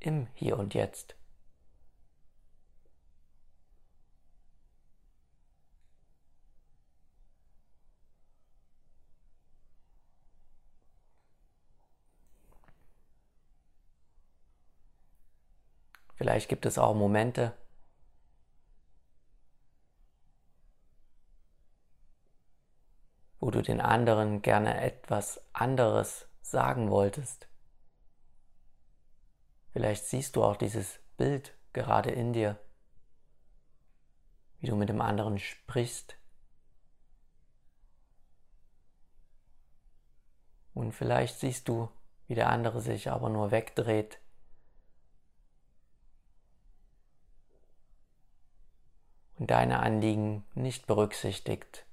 im 0.00 0.28
Hier 0.34 0.58
und 0.58 0.72
Jetzt. 0.72 1.14
Vielleicht 16.22 16.48
gibt 16.48 16.66
es 16.66 16.78
auch 16.78 16.94
Momente, 16.94 17.52
wo 23.40 23.50
du 23.50 23.60
den 23.60 23.80
anderen 23.80 24.40
gerne 24.40 24.80
etwas 24.82 25.44
anderes 25.52 26.28
sagen 26.40 26.92
wolltest. 26.92 27.48
Vielleicht 29.72 30.04
siehst 30.04 30.36
du 30.36 30.44
auch 30.44 30.54
dieses 30.54 31.00
Bild 31.16 31.58
gerade 31.72 32.12
in 32.12 32.32
dir, 32.32 32.56
wie 34.60 34.68
du 34.68 34.76
mit 34.76 34.90
dem 34.90 35.00
anderen 35.00 35.40
sprichst. 35.40 36.16
Und 40.72 40.92
vielleicht 40.92 41.40
siehst 41.40 41.66
du, 41.66 41.90
wie 42.28 42.36
der 42.36 42.48
andere 42.48 42.80
sich 42.80 43.10
aber 43.10 43.28
nur 43.28 43.50
wegdreht 43.50 44.21
und 49.42 49.50
deine 49.50 49.80
Anliegen 49.80 50.44
nicht 50.54 50.86
berücksichtigt. 50.86 51.84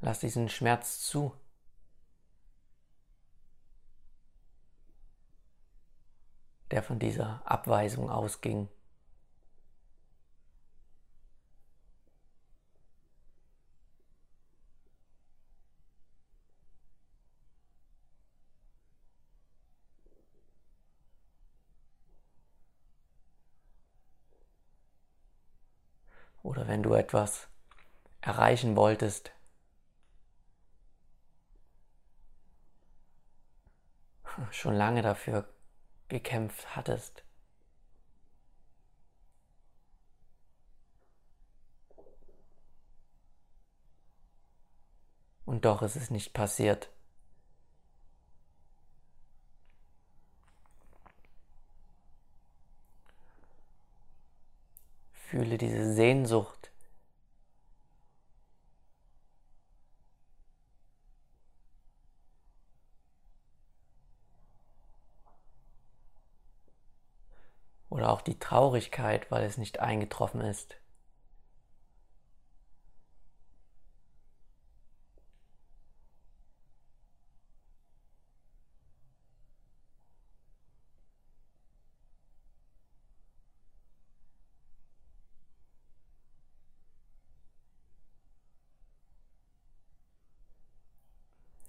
Lass 0.00 0.18
diesen 0.18 0.48
Schmerz 0.48 1.00
zu. 1.02 1.32
der 6.72 6.82
von 6.82 6.98
dieser 6.98 7.40
Abweisung 7.46 8.10
ausging. 8.10 8.68
Oder 26.48 26.66
wenn 26.66 26.82
du 26.82 26.94
etwas 26.94 27.46
erreichen 28.22 28.74
wolltest, 28.74 29.32
schon 34.50 34.74
lange 34.74 35.02
dafür 35.02 35.46
gekämpft 36.08 36.74
hattest. 36.74 37.22
Und 45.44 45.66
doch 45.66 45.82
ist 45.82 45.96
es 45.96 46.10
nicht 46.10 46.32
passiert. 46.32 46.90
Fühle 55.38 55.56
diese 55.56 55.94
Sehnsucht. 55.94 56.72
Oder 67.88 68.10
auch 68.10 68.20
die 68.20 68.40
Traurigkeit, 68.40 69.30
weil 69.30 69.44
es 69.44 69.58
nicht 69.58 69.78
eingetroffen 69.78 70.40
ist. 70.40 70.74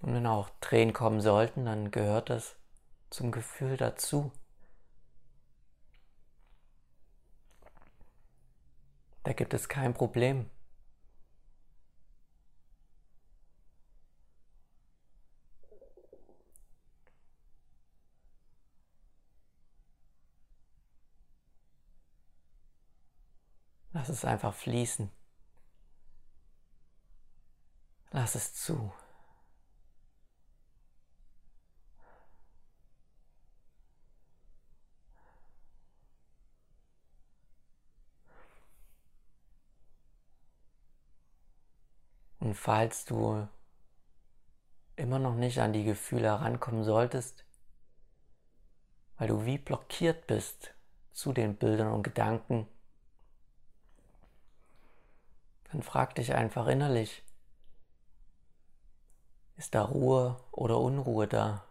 Und 0.10 0.16
wenn 0.16 0.26
auch 0.50 0.60
Tränen 0.62 0.94
kommen 0.94 1.22
sollten, 1.22 1.66
dann 1.66 1.92
gehört 1.92 2.30
das 2.30 2.56
zum 3.10 3.32
Gefühl 3.32 3.78
dazu. 3.78 4.32
Da 9.24 9.34
gibt 9.34 9.54
es 9.54 9.70
kein 9.70 9.94
Problem. 9.94 10.50
Lass 23.92 24.10
es 24.10 24.24
einfach 24.24 24.54
fließen. 24.54 25.12
Lass 28.12 28.36
es 28.36 28.54
zu. 28.54 28.92
Und 42.50 42.56
falls 42.56 43.06
du 43.06 43.48
immer 44.96 45.20
noch 45.20 45.36
nicht 45.36 45.60
an 45.60 45.72
die 45.72 45.84
Gefühle 45.84 46.30
herankommen 46.30 46.84
solltest, 46.84 47.46
weil 49.20 49.28
du 49.28 49.46
wie 49.46 49.60
blockiert 49.60 50.26
bist 50.26 50.74
zu 51.12 51.32
den 51.32 51.58
Bildern 51.58 51.94
und 51.94 52.02
Gedanken, 52.02 52.68
dann 55.72 55.84
frag 55.84 56.16
dich 56.16 56.34
einfach 56.34 56.66
innerlich, 56.66 57.22
ist 59.56 59.76
da 59.76 59.84
Ruhe 59.84 60.44
oder 60.52 60.80
Unruhe 60.80 61.28
da? 61.28 61.69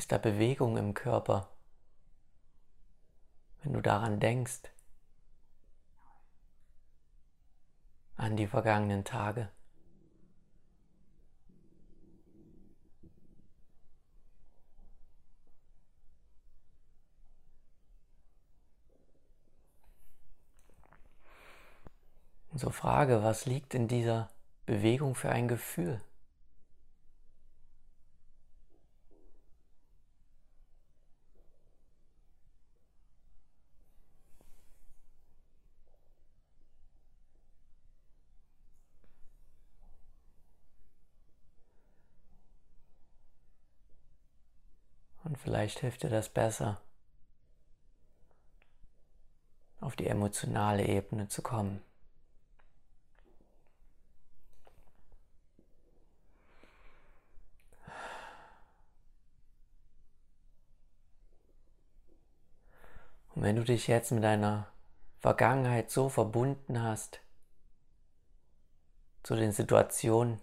Ist 0.00 0.12
da 0.12 0.16
Bewegung 0.16 0.78
im 0.78 0.94
Körper? 0.94 1.50
Wenn 3.62 3.74
du 3.74 3.82
daran 3.82 4.18
denkst, 4.18 4.62
an 8.16 8.34
die 8.34 8.46
vergangenen 8.46 9.04
Tage. 9.04 9.50
Und 22.48 22.58
so 22.58 22.70
frage, 22.70 23.22
was 23.22 23.44
liegt 23.44 23.74
in 23.74 23.86
dieser 23.86 24.30
Bewegung 24.64 25.14
für 25.14 25.28
ein 25.28 25.46
Gefühl? 25.46 26.00
Und 45.29 45.29
vielleicht 45.42 45.80
hilft 45.80 46.02
dir 46.02 46.10
das 46.10 46.28
besser, 46.28 46.80
auf 49.80 49.96
die 49.96 50.06
emotionale 50.06 50.86
Ebene 50.86 51.28
zu 51.28 51.42
kommen. 51.42 51.82
Und 63.34 63.42
wenn 63.42 63.56
du 63.56 63.64
dich 63.64 63.86
jetzt 63.86 64.12
mit 64.12 64.22
deiner 64.22 64.66
Vergangenheit 65.20 65.90
so 65.90 66.08
verbunden 66.08 66.82
hast, 66.82 67.20
zu 69.22 69.36
den 69.36 69.52
Situationen 69.52 70.40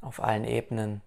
auf 0.00 0.22
allen 0.22 0.44
Ebenen, 0.44 1.00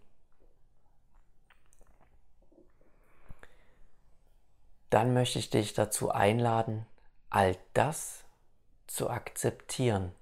dann 4.89 5.13
möchte 5.13 5.39
ich 5.39 5.49
dich 5.49 5.73
dazu 5.73 6.11
einladen, 6.11 6.85
all 7.29 7.57
das 7.73 8.23
zu 8.87 9.09
akzeptieren. 9.09 10.13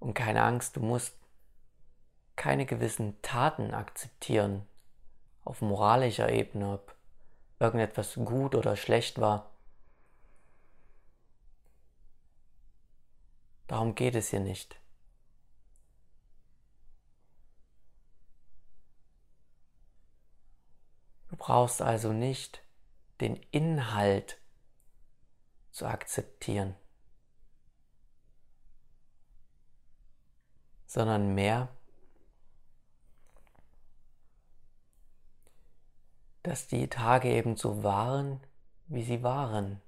Und 0.00 0.14
keine 0.14 0.42
Angst, 0.42 0.76
du 0.76 0.80
musst 0.80 1.16
keine 2.34 2.66
gewissen 2.66 3.20
Taten 3.22 3.72
akzeptieren 3.72 4.66
auf 5.44 5.62
moralischer 5.62 6.30
Ebene, 6.30 6.74
ob 6.74 6.94
irgendetwas 7.58 8.14
gut 8.14 8.54
oder 8.54 8.76
schlecht 8.76 9.20
war. 9.20 9.50
Darum 13.68 13.94
geht 13.94 14.14
es 14.14 14.30
hier 14.30 14.40
nicht. 14.40 14.76
Brauchst 21.46 21.80
also 21.80 22.12
nicht 22.12 22.60
den 23.20 23.36
Inhalt 23.52 24.40
zu 25.70 25.86
akzeptieren, 25.86 26.74
sondern 30.86 31.36
mehr 31.36 31.68
dass 36.42 36.66
die 36.66 36.88
Tage 36.88 37.28
eben 37.28 37.56
so 37.56 37.84
waren, 37.84 38.40
wie 38.88 39.04
sie 39.04 39.22
waren. 39.22 39.80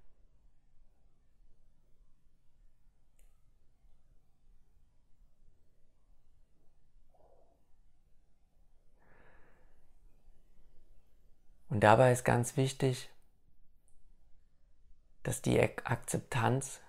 Und 11.79 11.83
dabei 11.85 12.11
ist 12.11 12.25
ganz 12.25 12.57
wichtig, 12.57 13.09
dass 15.23 15.43
die 15.43 15.61
Akzeptanz 15.61 16.81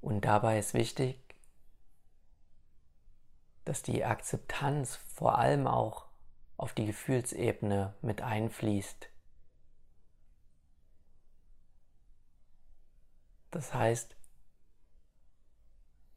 Und 0.00 0.24
dabei 0.24 0.60
ist 0.60 0.74
wichtig, 0.74 1.29
dass 3.70 3.84
die 3.84 4.04
Akzeptanz 4.04 4.96
vor 5.14 5.38
allem 5.38 5.68
auch 5.68 6.06
auf 6.56 6.72
die 6.72 6.86
Gefühlsebene 6.86 7.94
mit 8.02 8.20
einfließt. 8.20 9.08
Das 13.52 13.72
heißt, 13.72 14.16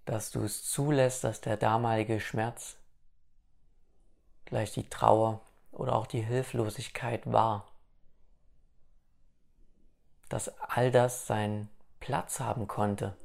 dass 0.06 0.32
du 0.32 0.42
es 0.42 0.64
zulässt, 0.64 1.24
dass 1.24 1.42
der 1.42 1.56
damalige 1.56 2.20
Schmerz, 2.20 2.78
vielleicht 4.48 4.76
die 4.76 4.90
Trauer 4.90 5.40
oder 5.72 5.96
auch 5.96 6.08
die 6.08 6.22
Hilflosigkeit 6.22 7.32
war. 7.32 7.72
Dass 10.28 10.58
all 10.60 10.90
das 10.90 11.28
seinen 11.28 11.70
Platz 12.00 12.40
haben 12.40 12.68
konnte. 12.68 13.16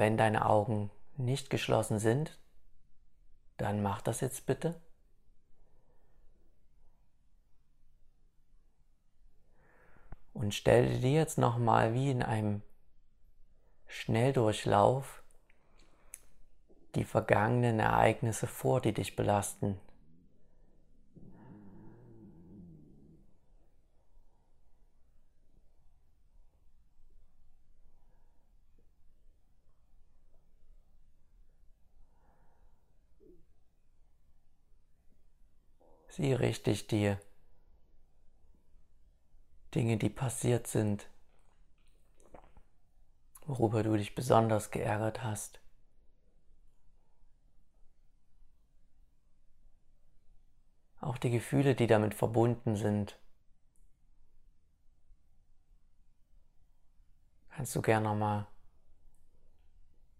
Wenn 0.00 0.16
deine 0.16 0.46
Augen 0.46 0.90
nicht 1.16 1.50
geschlossen 1.50 2.00
sind, 2.00 2.38
dann 3.58 3.82
mach 3.82 4.00
das 4.00 4.20
jetzt 4.20 4.46
bitte. 4.46 4.80
Und 10.32 10.54
stell 10.54 11.00
dir 11.00 11.12
jetzt 11.12 11.36
nochmal 11.36 11.92
wie 11.92 12.10
in 12.10 12.22
einem 12.22 12.62
Schnelldurchlauf 13.86 15.22
die 16.94 17.04
vergangenen 17.04 17.78
Ereignisse 17.78 18.46
vor, 18.46 18.80
die 18.80 18.94
dich 18.94 19.16
belasten. 19.16 19.78
Sieh 36.10 36.34
richtig 36.34 36.88
die 36.88 37.16
Dinge, 39.74 39.96
die 39.96 40.10
passiert 40.10 40.66
sind, 40.66 41.08
worüber 43.46 43.84
du 43.84 43.96
dich 43.96 44.16
besonders 44.16 44.72
geärgert 44.72 45.22
hast. 45.22 45.60
Auch 51.00 51.16
die 51.16 51.30
Gefühle, 51.30 51.76
die 51.76 51.86
damit 51.86 52.14
verbunden 52.14 52.76
sind. 52.76 53.18
Kannst 57.50 57.76
du 57.76 57.82
gerne 57.82 58.08
nochmal 58.08 58.46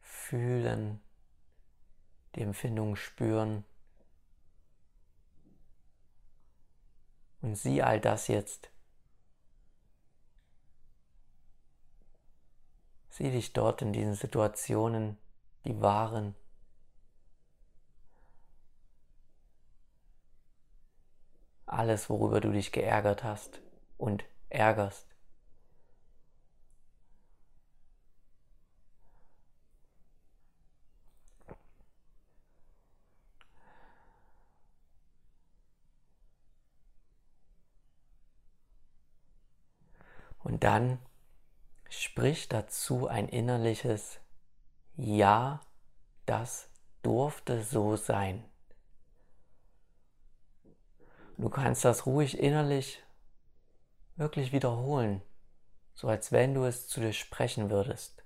fühlen, 0.01 1.01
die 2.37 2.43
Empfindungen 2.43 2.97
spüren. 2.97 3.65
Und 7.43 7.57
sieh 7.57 7.83
all 7.83 8.01
das 8.01 8.29
jetzt. 8.29 8.71
Sieh 13.09 13.31
dich 13.31 13.53
dort 13.53 13.83
in 13.83 13.93
diesen 13.93 14.15
Situationen, 14.15 15.19
die 15.65 15.81
waren. 15.81 16.35
Alles, 21.67 22.11
worüber 22.11 22.41
du 22.41 22.51
dich 22.53 22.73
geärgert 22.73 23.25
hast 23.25 23.61
und 23.97 24.25
ärgerst. 24.49 25.10
Und 40.51 40.65
dann 40.65 40.99
sprich 41.89 42.49
dazu 42.49 43.07
ein 43.07 43.29
innerliches 43.29 44.19
Ja, 44.97 45.61
das 46.27 46.69
durfte 47.03 47.63
so 47.63 47.95
sein. 47.95 48.45
Du 51.39 51.49
kannst 51.51 51.85
das 51.85 52.05
ruhig 52.05 52.37
innerlich 52.37 53.01
wirklich 54.17 54.51
wiederholen, 54.51 55.23
so 55.95 56.09
als 56.09 56.33
wenn 56.33 56.55
du 56.55 56.65
es 56.65 56.89
zu 56.89 56.99
dir 56.99 57.13
sprechen 57.13 57.71
würdest. 57.71 58.25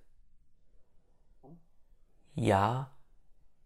Ja, 2.35 2.91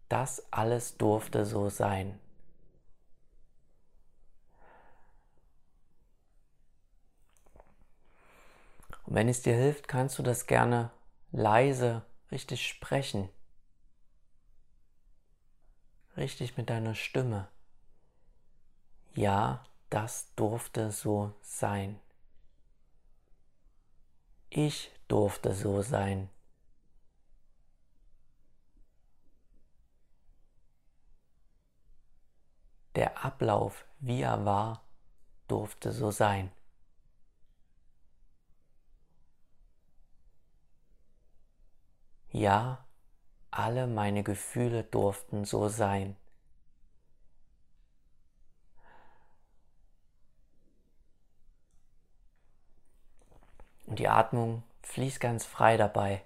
das 0.09 0.51
alles 0.51 0.97
durfte 0.97 1.45
so 1.45 1.69
sein. 1.69 2.19
Und 9.09 9.15
wenn 9.15 9.27
es 9.27 9.41
dir 9.41 9.55
hilft, 9.55 9.87
kannst 9.87 10.19
du 10.19 10.23
das 10.23 10.45
gerne 10.45 10.91
leise, 11.31 12.05
richtig 12.31 12.67
sprechen. 12.67 13.27
Richtig 16.15 16.57
mit 16.57 16.69
deiner 16.69 16.93
Stimme. 16.93 17.47
Ja, 19.15 19.63
das 19.89 20.35
durfte 20.35 20.91
so 20.91 21.33
sein. 21.41 21.99
Ich 24.51 24.91
durfte 25.07 25.55
so 25.55 25.81
sein. 25.81 26.29
Der 32.93 33.25
Ablauf, 33.25 33.85
wie 33.99 34.21
er 34.21 34.45
war, 34.45 34.83
durfte 35.47 35.91
so 35.93 36.11
sein. 36.11 36.51
Ja, 42.31 42.83
alle 43.51 43.87
meine 43.87 44.23
Gefühle 44.23 44.83
durften 44.83 45.45
so 45.45 45.69
sein. 45.69 46.15
Und 53.87 53.99
die 53.99 54.07
Atmung 54.07 54.63
fließt 54.83 55.19
ganz 55.19 55.45
frei 55.45 55.75
dabei. 55.75 56.23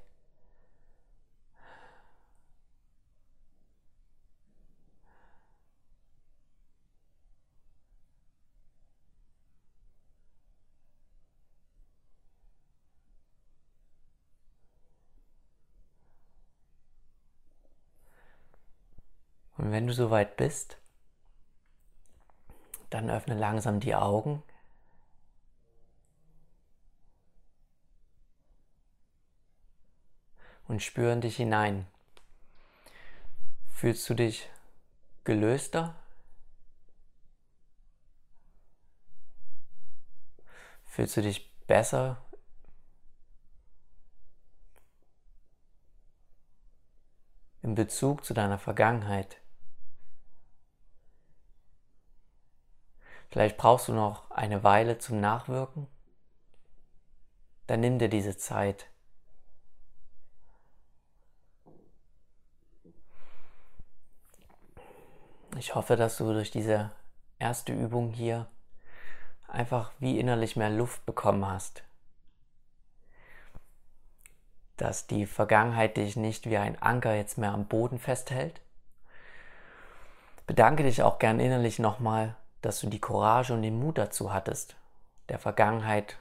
Und 19.57 19.62
wenn 19.73 19.87
du 19.87 19.93
soweit 19.93 20.37
bist, 20.37 20.77
dann 22.91 23.09
öffne 23.09 23.33
langsam 23.33 23.79
die 23.79 23.95
Augen. 23.95 24.43
Und 30.67 30.83
spüre 30.83 31.11
in 31.11 31.21
dich 31.21 31.37
hinein. 31.37 31.87
Fühlst 33.71 34.07
du 34.09 34.13
dich 34.13 34.47
gelöster? 35.23 35.95
Fühlst 40.85 41.17
du 41.17 41.21
dich 41.23 41.51
besser 41.65 42.23
in 47.63 47.73
Bezug 47.73 48.23
zu 48.23 48.35
deiner 48.35 48.59
Vergangenheit? 48.59 49.42
Vielleicht 53.33 53.57
brauchst 53.57 53.87
du 53.87 53.93
noch 53.93 54.29
eine 54.29 54.63
Weile 54.63 54.99
zum 54.99 55.19
Nachwirken. 55.19 55.87
Dann 57.65 57.79
nimm 57.79 57.97
dir 57.97 58.07
diese 58.07 58.37
Zeit. 58.37 58.85
Ich 65.57 65.73
hoffe, 65.73 65.95
dass 65.95 66.17
du 66.17 66.31
durch 66.31 66.51
diese 66.51 66.91
erste 67.39 67.73
Übung 67.73 68.11
hier 68.11 68.45
einfach 69.47 69.93
wie 69.97 70.19
innerlich 70.19 70.55
mehr 70.55 70.69
Luft 70.69 71.03
bekommen 71.07 71.47
hast. 71.47 71.81
Dass 74.77 75.07
die 75.07 75.25
Vergangenheit 75.25 75.97
dich 75.97 76.15
nicht 76.17 76.47
wie 76.47 76.57
ein 76.57 76.79
Anker 76.79 77.15
jetzt 77.15 77.39
mehr 77.39 77.53
am 77.53 77.65
Boden 77.65 77.97
festhält. 77.97 78.61
Bedanke 80.45 80.83
dich 80.83 81.01
auch 81.01 81.17
gern 81.17 81.39
innerlich 81.39 81.79
nochmal 81.79 82.35
dass 82.63 82.79
du 82.79 82.87
die 82.87 83.01
Courage 83.01 83.53
und 83.53 83.61
den 83.61 83.77
Mut 83.77 83.97
dazu 83.97 84.33
hattest, 84.33 84.77
der 85.27 85.37
Vergangenheit 85.37 86.17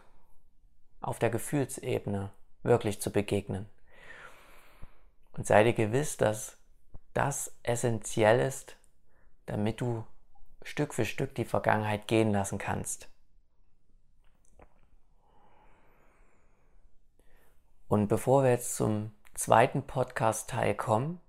auf 1.01 1.21
der 1.21 1.31
Gefühlsebene 1.31 2.31
wirklich 2.65 3.01
zu 3.01 3.13
begegnen. 3.13 3.69
Und 5.35 5.47
sei 5.47 5.63
dir 5.63 5.73
gewiss, 5.73 6.17
dass 6.17 6.59
das 7.15 7.55
essentiell 7.63 8.41
ist, 8.41 8.77
damit 9.47 9.81
du 9.81 10.05
Stück 10.63 10.95
für 10.95 11.05
Stück 11.05 11.35
die 11.37 11.45
Vergangenheit 11.45 12.09
gehen 12.09 12.33
lassen 12.33 12.59
kannst. 12.59 13.09
Und 17.87 18.09
bevor 18.09 18.43
wir 18.43 18.51
jetzt 18.51 18.75
zum 18.75 19.13
zweiten 19.35 19.87
Podcast-Teil 19.87 20.75
kommen, 20.75 21.21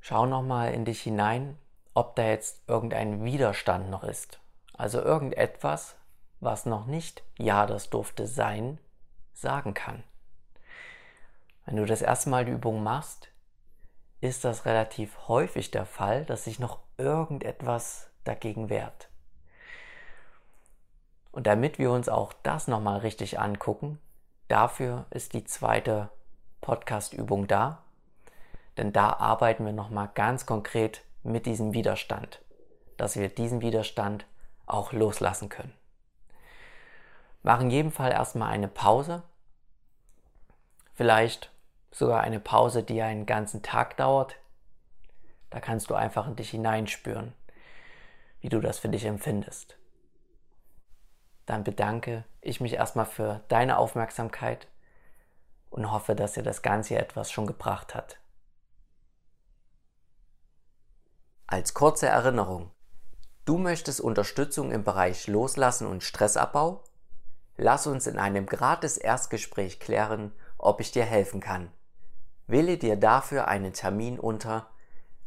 schau 0.00 0.26
nochmal 0.26 0.74
in 0.74 0.84
dich 0.84 1.02
hinein, 1.02 1.56
ob 1.98 2.14
da 2.14 2.22
jetzt 2.22 2.62
irgendein 2.68 3.24
Widerstand 3.24 3.90
noch 3.90 4.04
ist. 4.04 4.38
Also 4.72 5.02
irgendetwas, 5.02 5.96
was 6.38 6.64
noch 6.64 6.86
nicht 6.86 7.24
Ja, 7.36 7.66
das 7.66 7.90
durfte 7.90 8.28
sein, 8.28 8.78
sagen 9.34 9.74
kann. 9.74 10.04
Wenn 11.66 11.74
du 11.74 11.86
das 11.86 12.00
erste 12.00 12.30
Mal 12.30 12.44
die 12.44 12.52
Übung 12.52 12.84
machst, 12.84 13.26
ist 14.20 14.44
das 14.44 14.64
relativ 14.64 15.26
häufig 15.26 15.72
der 15.72 15.86
Fall, 15.86 16.24
dass 16.24 16.44
sich 16.44 16.60
noch 16.60 16.78
irgendetwas 16.98 18.10
dagegen 18.22 18.70
wehrt. 18.70 19.08
Und 21.32 21.48
damit 21.48 21.80
wir 21.80 21.90
uns 21.90 22.08
auch 22.08 22.32
das 22.44 22.68
nochmal 22.68 23.00
richtig 23.00 23.40
angucken, 23.40 23.98
dafür 24.46 25.06
ist 25.10 25.34
die 25.34 25.42
zweite 25.42 26.10
Podcast-Übung 26.60 27.48
da. 27.48 27.82
Denn 28.76 28.92
da 28.92 29.14
arbeiten 29.14 29.66
wir 29.66 29.72
nochmal 29.72 30.10
ganz 30.14 30.46
konkret 30.46 31.02
mit 31.28 31.46
diesem 31.46 31.72
Widerstand, 31.72 32.40
dass 32.96 33.16
wir 33.16 33.28
diesen 33.28 33.60
Widerstand 33.60 34.26
auch 34.66 34.92
loslassen 34.92 35.48
können. 35.48 35.72
Mach 37.42 37.60
in 37.60 37.70
jedem 37.70 37.92
Fall 37.92 38.10
erstmal 38.10 38.50
eine 38.50 38.68
Pause, 38.68 39.22
vielleicht 40.94 41.50
sogar 41.90 42.20
eine 42.20 42.40
Pause, 42.40 42.82
die 42.82 43.00
einen 43.00 43.26
ganzen 43.26 43.62
Tag 43.62 43.96
dauert. 43.96 44.36
Da 45.50 45.60
kannst 45.60 45.88
du 45.90 45.94
einfach 45.94 46.26
in 46.26 46.36
dich 46.36 46.50
hineinspüren, 46.50 47.32
wie 48.40 48.48
du 48.48 48.60
das 48.60 48.78
für 48.78 48.88
dich 48.88 49.04
empfindest. 49.04 49.78
Dann 51.46 51.64
bedanke 51.64 52.24
ich 52.42 52.60
mich 52.60 52.74
erstmal 52.74 53.06
für 53.06 53.40
deine 53.48 53.78
Aufmerksamkeit 53.78 54.66
und 55.70 55.90
hoffe, 55.90 56.14
dass 56.14 56.34
dir 56.34 56.42
das 56.42 56.60
Ganze 56.60 56.98
etwas 56.98 57.30
schon 57.30 57.46
gebracht 57.46 57.94
hat. 57.94 58.18
Als 61.50 61.72
kurze 61.72 62.06
Erinnerung. 62.06 62.70
Du 63.46 63.56
möchtest 63.56 64.02
Unterstützung 64.02 64.70
im 64.70 64.84
Bereich 64.84 65.28
Loslassen 65.28 65.86
und 65.86 66.04
Stressabbau? 66.04 66.84
Lass 67.56 67.86
uns 67.86 68.06
in 68.06 68.18
einem 68.18 68.44
gratis 68.44 68.98
Erstgespräch 68.98 69.80
klären, 69.80 70.32
ob 70.58 70.82
ich 70.82 70.92
dir 70.92 71.06
helfen 71.06 71.40
kann. 71.40 71.72
Wähle 72.48 72.76
dir 72.76 72.96
dafür 72.96 73.48
einen 73.48 73.72
Termin 73.72 74.20
unter 74.20 74.68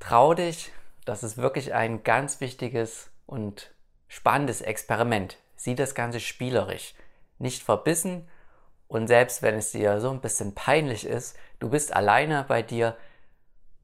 trau 0.00 0.34
dich, 0.34 0.72
das 1.04 1.22
ist 1.22 1.36
wirklich 1.36 1.72
ein 1.72 2.02
ganz 2.02 2.40
wichtiges 2.40 3.10
und 3.26 3.70
spannendes 4.08 4.60
Experiment. 4.60 5.38
Sieh 5.56 5.76
das 5.76 5.94
Ganze 5.94 6.18
spielerisch, 6.18 6.94
nicht 7.38 7.62
verbissen 7.62 8.28
und 8.90 9.06
selbst 9.06 9.42
wenn 9.42 9.54
es 9.54 9.70
dir 9.70 10.00
so 10.00 10.10
ein 10.10 10.20
bisschen 10.20 10.52
peinlich 10.52 11.06
ist, 11.06 11.36
du 11.60 11.70
bist 11.70 11.94
alleine 11.94 12.44
bei 12.48 12.60
dir, 12.60 12.96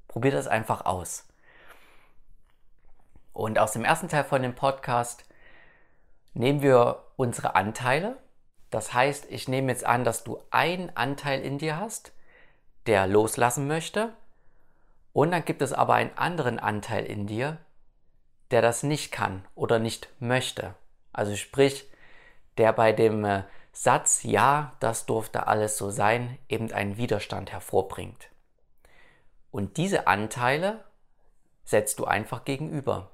probier 0.09 0.33
das 0.33 0.49
einfach 0.49 0.85
aus. 0.85 1.29
Und 3.33 3.61
aus 3.61 3.71
dem 3.71 3.85
ersten 3.85 4.09
Teil 4.09 4.25
von 4.25 4.43
dem 4.43 4.57
Podcast 4.57 5.25
nehmen 6.35 6.61
wir 6.61 7.05
unsere 7.15 7.55
Anteile. 7.55 8.17
Das 8.71 8.95
heißt, 8.95 9.27
ich 9.31 9.47
nehme 9.47 9.71
jetzt 9.71 9.87
an, 9.87 10.03
dass 10.03 10.25
du 10.25 10.43
einen 10.51 10.91
Anteil 10.97 11.41
in 11.41 11.59
dir 11.59 11.79
hast, 11.79 12.11
der 12.87 13.07
loslassen 13.07 13.69
möchte. 13.69 14.13
Und 15.17 15.31
dann 15.31 15.47
gibt 15.47 15.63
es 15.63 15.73
aber 15.73 15.95
einen 15.95 16.15
anderen 16.19 16.59
Anteil 16.59 17.07
in 17.07 17.27
dir, 17.27 17.57
der 18.51 18.61
das 18.61 18.83
nicht 18.83 19.13
kann 19.13 19.47
oder 19.55 19.79
nicht 19.79 20.11
möchte. 20.21 20.75
Also 21.11 21.37
sprich, 21.37 21.91
der 22.59 22.75
bei 22.75 22.93
dem 22.93 23.25
äh, 23.25 23.45
Satz 23.73 24.25
Ja, 24.25 24.77
das 24.79 25.07
durfte 25.07 25.47
alles 25.47 25.79
so 25.79 25.89
sein, 25.89 26.37
eben 26.51 26.71
einen 26.71 26.99
Widerstand 26.99 27.51
hervorbringt. 27.51 28.29
Und 29.51 29.79
diese 29.79 30.07
Anteile 30.07 30.85
setzt 31.65 31.99
du 31.99 32.05
einfach 32.05 32.45
gegenüber. 32.45 33.11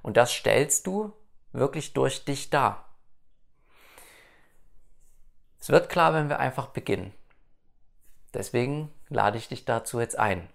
Und 0.00 0.16
das 0.16 0.30
stellst 0.30 0.86
du 0.86 1.12
wirklich 1.50 1.92
durch 1.92 2.24
dich 2.24 2.50
dar. 2.50 2.88
Es 5.58 5.70
wird 5.70 5.88
klar, 5.88 6.14
wenn 6.14 6.28
wir 6.28 6.38
einfach 6.38 6.68
beginnen. 6.68 7.12
Deswegen 8.32 8.94
lade 9.08 9.38
ich 9.38 9.48
dich 9.48 9.64
dazu 9.64 9.98
jetzt 9.98 10.16
ein. 10.16 10.48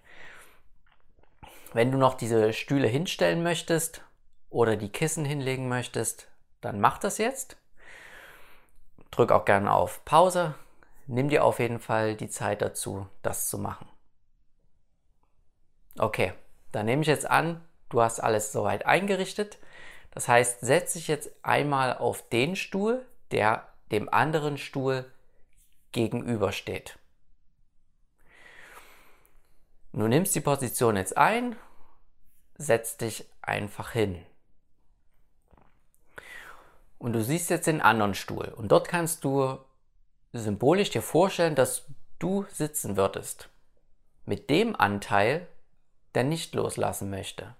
Wenn 1.72 1.92
du 1.92 1.98
noch 1.98 2.14
diese 2.14 2.52
Stühle 2.52 2.88
hinstellen 2.88 3.42
möchtest 3.42 4.02
oder 4.50 4.76
die 4.76 4.90
Kissen 4.90 5.24
hinlegen 5.24 5.68
möchtest, 5.68 6.28
dann 6.60 6.80
mach 6.80 6.98
das 6.98 7.18
jetzt. 7.18 7.56
Drück 9.10 9.32
auch 9.32 9.44
gerne 9.44 9.72
auf 9.72 10.04
Pause. 10.04 10.54
Nimm 11.06 11.28
dir 11.28 11.44
auf 11.44 11.58
jeden 11.58 11.80
Fall 11.80 12.16
die 12.16 12.28
Zeit 12.28 12.62
dazu, 12.62 13.06
das 13.22 13.48
zu 13.48 13.58
machen. 13.58 13.88
Okay, 15.98 16.32
dann 16.72 16.86
nehme 16.86 17.02
ich 17.02 17.08
jetzt 17.08 17.28
an, 17.28 17.62
Du 17.88 18.02
hast 18.02 18.20
alles 18.20 18.52
soweit 18.52 18.86
eingerichtet. 18.86 19.58
Das 20.10 20.28
heißt, 20.28 20.60
setz 20.60 20.94
dich 20.94 21.08
jetzt 21.08 21.30
einmal 21.42 21.96
auf 21.96 22.28
den 22.28 22.56
Stuhl, 22.56 23.04
der 23.30 23.66
dem 23.92 24.12
anderen 24.12 24.58
Stuhl 24.58 25.10
gegenübersteht. 25.92 26.98
Du 29.92 30.06
nimmst 30.06 30.34
die 30.34 30.40
Position 30.40 30.96
jetzt 30.96 31.16
ein, 31.16 31.56
setz 32.56 32.96
dich 32.96 33.28
einfach 33.42 33.92
hin. 33.92 34.24
Und 36.98 37.12
du 37.12 37.22
siehst 37.22 37.50
jetzt 37.50 37.66
den 37.66 37.80
anderen 37.80 38.14
Stuhl. 38.14 38.52
Und 38.56 38.68
dort 38.72 38.88
kannst 38.88 39.24
du 39.24 39.58
symbolisch 40.32 40.90
dir 40.90 41.02
vorstellen, 41.02 41.54
dass 41.54 41.86
du 42.18 42.44
sitzen 42.50 42.96
würdest. 42.96 43.48
Mit 44.26 44.50
dem 44.50 44.76
Anteil, 44.76 45.46
der 46.14 46.24
nicht 46.24 46.54
loslassen 46.54 47.08
möchte. 47.08 47.54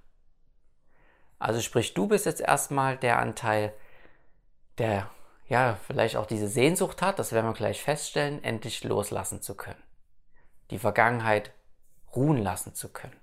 Also 1.38 1.60
sprich, 1.60 1.94
du 1.94 2.08
bist 2.08 2.26
jetzt 2.26 2.40
erstmal 2.40 2.96
der 2.96 3.18
Anteil, 3.18 3.72
der 4.76 5.08
ja 5.48 5.78
vielleicht 5.86 6.16
auch 6.16 6.26
diese 6.26 6.48
Sehnsucht 6.48 7.00
hat, 7.00 7.18
das 7.18 7.32
werden 7.32 7.46
wir 7.46 7.54
gleich 7.54 7.82
feststellen, 7.82 8.42
endlich 8.42 8.84
loslassen 8.84 9.40
zu 9.40 9.54
können. 9.54 9.82
Die 10.70 10.78
Vergangenheit 10.78 11.52
ruhen 12.14 12.38
lassen 12.38 12.74
zu 12.74 12.88
können. 12.88 13.16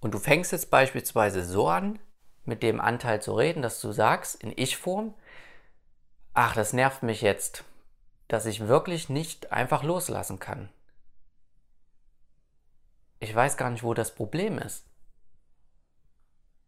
Und 0.00 0.14
du 0.14 0.18
fängst 0.18 0.52
jetzt 0.52 0.70
beispielsweise 0.70 1.44
so 1.44 1.68
an, 1.68 1.98
mit 2.44 2.62
dem 2.62 2.80
Anteil 2.80 3.20
zu 3.20 3.34
reden, 3.34 3.62
dass 3.62 3.80
du 3.80 3.92
sagst 3.92 4.42
in 4.42 4.52
Ich-Form, 4.56 5.14
ach, 6.34 6.54
das 6.54 6.72
nervt 6.72 7.02
mich 7.02 7.20
jetzt, 7.20 7.64
dass 8.28 8.46
ich 8.46 8.68
wirklich 8.68 9.08
nicht 9.08 9.52
einfach 9.52 9.82
loslassen 9.82 10.38
kann. 10.38 10.68
Ich 13.20 13.34
weiß 13.34 13.56
gar 13.56 13.70
nicht, 13.70 13.82
wo 13.82 13.94
das 13.94 14.14
Problem 14.14 14.58
ist. 14.58 14.86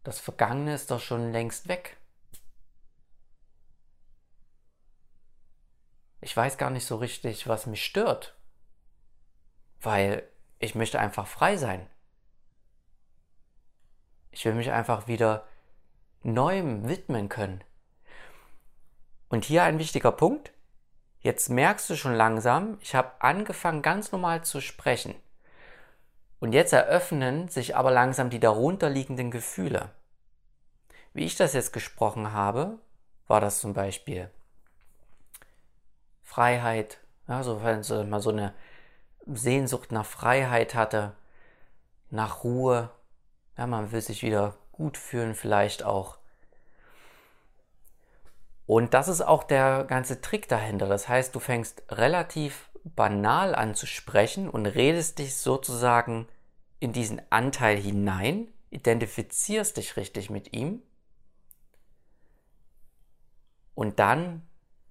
Das 0.03 0.19
Vergangene 0.19 0.73
ist 0.73 0.91
doch 0.91 0.99
schon 0.99 1.31
längst 1.31 1.67
weg. 1.67 1.97
Ich 6.19 6.35
weiß 6.35 6.57
gar 6.57 6.69
nicht 6.69 6.85
so 6.85 6.97
richtig, 6.97 7.47
was 7.47 7.65
mich 7.65 7.83
stört, 7.83 8.35
weil 9.81 10.23
ich 10.59 10.75
möchte 10.75 10.99
einfach 10.99 11.27
frei 11.27 11.57
sein. 11.57 11.87
Ich 14.31 14.45
will 14.45 14.53
mich 14.53 14.71
einfach 14.71 15.07
wieder 15.07 15.45
neuem 16.23 16.87
widmen 16.87 17.29
können. 17.29 17.63
Und 19.29 19.45
hier 19.45 19.63
ein 19.63 19.79
wichtiger 19.79 20.11
Punkt. 20.11 20.51
Jetzt 21.19 21.49
merkst 21.49 21.89
du 21.89 21.95
schon 21.95 22.13
langsam, 22.13 22.77
ich 22.81 22.95
habe 22.95 23.11
angefangen 23.19 23.81
ganz 23.81 24.11
normal 24.11 24.43
zu 24.43 24.61
sprechen. 24.61 25.15
Und 26.39 26.53
jetzt 26.53 26.73
eröffnen 26.73 27.47
sich 27.47 27.75
aber 27.75 27.91
langsam 27.91 28.29
die 28.29 28.39
darunterliegenden 28.39 29.29
Gefühle. 29.29 29.91
Wie 31.13 31.25
ich 31.25 31.35
das 31.35 31.53
jetzt 31.53 31.73
gesprochen 31.73 32.33
habe, 32.33 32.79
war 33.27 33.41
das 33.41 33.59
zum 33.59 33.73
Beispiel 33.73 34.31
Freiheit, 36.23 36.99
ja, 37.27 37.43
so, 37.43 37.63
wenn 37.63 38.09
man 38.09 38.21
so 38.21 38.29
eine 38.29 38.53
Sehnsucht 39.27 39.91
nach 39.91 40.05
Freiheit 40.05 40.75
hatte, 40.75 41.13
nach 42.09 42.43
Ruhe, 42.43 42.89
ja, 43.57 43.67
man 43.67 43.91
will 43.91 44.01
sich 44.01 44.23
wieder 44.23 44.55
gut 44.71 44.97
fühlen, 44.97 45.35
vielleicht 45.35 45.83
auch. 45.83 46.17
Und 48.65 48.93
das 48.93 49.07
ist 49.07 49.21
auch 49.21 49.43
der 49.43 49.83
ganze 49.83 50.21
Trick 50.21 50.47
dahinter. 50.47 50.87
Das 50.87 51.07
heißt, 51.07 51.35
du 51.35 51.39
fängst 51.39 51.83
relativ 51.89 52.69
banal 52.83 53.53
an 53.53 53.75
zu 53.75 53.85
sprechen 53.85 54.49
und 54.49 54.65
redest 54.65 55.19
dich 55.19 55.35
sozusagen 55.35 56.27
in 56.79 56.93
diesen 56.93 57.21
Anteil 57.29 57.77
hinein, 57.77 58.47
identifizierst 58.71 59.77
dich 59.77 59.97
richtig 59.97 60.29
mit 60.29 60.53
ihm 60.53 60.81
und 63.75 63.99
dann 63.99 64.41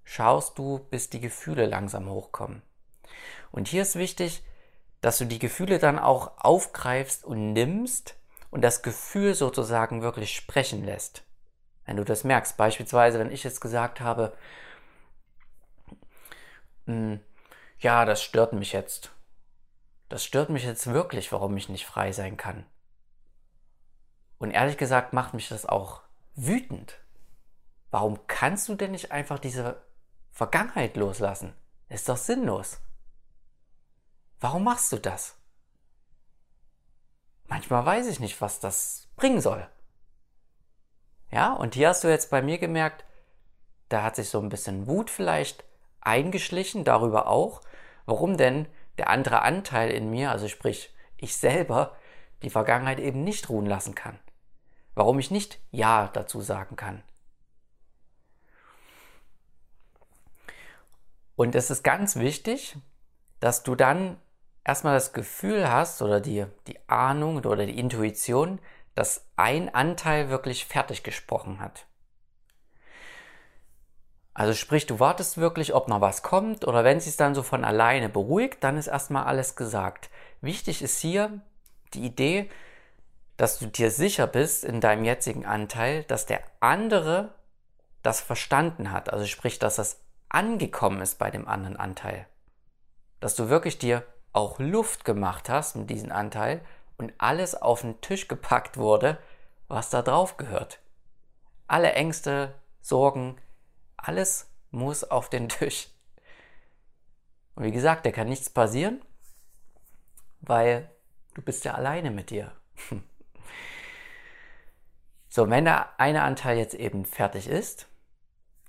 schaust 0.03 0.57
du, 0.57 0.79
bis 0.89 1.09
die 1.09 1.19
Gefühle 1.19 1.65
langsam 1.65 2.09
hochkommen. 2.09 2.61
Und 3.51 3.67
hier 3.67 3.81
ist 3.81 3.95
wichtig, 3.95 4.43
dass 5.01 5.17
du 5.17 5.25
die 5.25 5.39
Gefühle 5.39 5.79
dann 5.79 5.99
auch 5.99 6.37
aufgreifst 6.37 7.25
und 7.25 7.53
nimmst 7.53 8.15
und 8.49 8.61
das 8.61 8.81
Gefühl 8.81 9.33
sozusagen 9.33 10.01
wirklich 10.01 10.35
sprechen 10.35 10.83
lässt. 10.85 11.23
Wenn 11.85 11.97
du 11.97 12.05
das 12.05 12.23
merkst, 12.23 12.57
beispielsweise, 12.57 13.19
wenn 13.19 13.31
ich 13.31 13.43
jetzt 13.43 13.61
gesagt 13.61 13.99
habe, 13.99 14.33
hm, 16.85 17.19
ja, 17.79 18.05
das 18.05 18.21
stört 18.21 18.53
mich 18.53 18.73
jetzt. 18.73 19.11
Das 20.07 20.23
stört 20.23 20.49
mich 20.49 20.63
jetzt 20.63 20.87
wirklich, 20.87 21.31
warum 21.31 21.57
ich 21.57 21.69
nicht 21.69 21.85
frei 21.85 22.11
sein 22.11 22.37
kann. 22.37 22.65
Und 24.37 24.51
ehrlich 24.51 24.77
gesagt 24.77 25.13
macht 25.13 25.33
mich 25.33 25.49
das 25.49 25.65
auch 25.65 26.01
wütend. 26.35 26.99
Warum 27.89 28.19
kannst 28.27 28.69
du 28.69 28.75
denn 28.75 28.91
nicht 28.91 29.11
einfach 29.11 29.39
diese 29.39 29.81
Vergangenheit 30.31 30.95
loslassen? 30.95 31.53
Ist 31.89 32.07
doch 32.07 32.17
sinnlos. 32.17 32.79
Warum 34.41 34.63
machst 34.63 34.91
du 34.91 34.97
das? 34.97 35.35
Manchmal 37.47 37.85
weiß 37.85 38.07
ich 38.07 38.19
nicht, 38.19 38.41
was 38.41 38.59
das 38.59 39.07
bringen 39.15 39.39
soll. 39.39 39.67
Ja, 41.31 41.53
und 41.53 41.75
hier 41.75 41.89
hast 41.89 42.03
du 42.03 42.09
jetzt 42.09 42.31
bei 42.31 42.41
mir 42.41 42.57
gemerkt, 42.57 43.05
da 43.87 44.03
hat 44.03 44.15
sich 44.15 44.29
so 44.29 44.39
ein 44.39 44.49
bisschen 44.49 44.87
Wut 44.87 45.09
vielleicht 45.09 45.63
eingeschlichen, 46.01 46.83
darüber 46.83 47.27
auch, 47.27 47.61
warum 48.05 48.35
denn 48.35 48.67
der 48.97 49.09
andere 49.09 49.43
Anteil 49.43 49.91
in 49.91 50.09
mir, 50.09 50.31
also 50.31 50.47
sprich 50.47 50.93
ich 51.17 51.37
selber, 51.37 51.95
die 52.41 52.49
Vergangenheit 52.49 52.99
eben 52.99 53.23
nicht 53.23 53.47
ruhen 53.49 53.67
lassen 53.67 53.93
kann. 53.93 54.19
Warum 54.95 55.19
ich 55.19 55.29
nicht 55.29 55.59
Ja 55.69 56.09
dazu 56.11 56.41
sagen 56.41 56.75
kann. 56.75 57.03
Und 61.35 61.53
es 61.53 61.69
ist 61.69 61.83
ganz 61.83 62.15
wichtig, 62.15 62.75
dass 63.39 63.63
du 63.63 63.75
dann 63.75 64.17
erstmal 64.63 64.93
das 64.93 65.13
Gefühl 65.13 65.69
hast 65.69 66.01
oder 66.01 66.19
die, 66.19 66.45
die 66.67 66.77
Ahnung 66.87 67.37
oder 67.37 67.65
die 67.65 67.77
Intuition, 67.77 68.59
dass 68.95 69.25
ein 69.35 69.73
Anteil 69.73 70.29
wirklich 70.29 70.65
fertig 70.65 71.03
gesprochen 71.03 71.59
hat. 71.59 71.85
Also 74.33 74.53
sprich, 74.53 74.85
du 74.85 74.99
wartest 74.99 75.37
wirklich, 75.37 75.73
ob 75.73 75.87
noch 75.87 76.01
was 76.01 76.23
kommt 76.23 76.65
oder 76.65 76.83
wenn 76.83 76.97
es 76.97 77.05
sich 77.05 77.17
dann 77.17 77.35
so 77.35 77.43
von 77.43 77.65
alleine 77.65 78.09
beruhigt, 78.09 78.63
dann 78.63 78.77
ist 78.77 78.87
erstmal 78.87 79.25
alles 79.25 79.55
gesagt. 79.55 80.09
Wichtig 80.39 80.81
ist 80.81 80.99
hier 80.99 81.41
die 81.93 82.05
Idee, 82.05 82.49
dass 83.35 83.59
du 83.59 83.65
dir 83.65 83.91
sicher 83.91 84.27
bist 84.27 84.63
in 84.63 84.79
deinem 84.81 85.03
jetzigen 85.03 85.45
Anteil, 85.45 86.03
dass 86.03 86.25
der 86.25 86.41
andere 86.59 87.33
das 88.03 88.21
verstanden 88.21 88.91
hat. 88.91 89.11
Also 89.11 89.25
sprich, 89.25 89.59
dass 89.59 89.75
das 89.75 89.99
angekommen 90.29 91.01
ist 91.01 91.17
bei 91.19 91.29
dem 91.29 91.47
anderen 91.47 91.75
Anteil. 91.75 92.25
Dass 93.19 93.35
du 93.35 93.49
wirklich 93.49 93.77
dir 93.77 94.03
auch 94.33 94.59
Luft 94.59 95.05
gemacht 95.05 95.49
hast 95.49 95.75
mit 95.75 95.89
diesem 95.89 96.11
Anteil 96.11 96.61
und 96.97 97.13
alles 97.17 97.55
auf 97.55 97.81
den 97.81 97.99
Tisch 98.01 98.27
gepackt 98.27 98.77
wurde, 98.77 99.17
was 99.67 99.89
da 99.89 100.01
drauf 100.01 100.37
gehört. 100.37 100.79
Alle 101.67 101.93
Ängste, 101.93 102.53
Sorgen, 102.81 103.37
alles 103.97 104.49
muss 104.71 105.03
auf 105.03 105.29
den 105.29 105.49
Tisch. 105.49 105.87
Und 107.55 107.63
wie 107.65 107.71
gesagt, 107.71 108.05
da 108.05 108.11
kann 108.11 108.29
nichts 108.29 108.49
passieren, 108.49 109.01
weil 110.41 110.89
du 111.33 111.41
bist 111.41 111.65
ja 111.65 111.73
alleine 111.73 112.11
mit 112.11 112.29
dir. 112.29 112.51
So, 115.33 115.49
wenn 115.49 115.63
der 115.63 115.97
eine 115.97 116.23
Anteil 116.23 116.57
jetzt 116.57 116.73
eben 116.73 117.05
fertig 117.05 117.47
ist, 117.47 117.87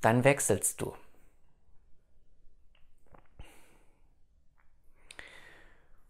dann 0.01 0.23
wechselst 0.23 0.81
du. 0.81 0.95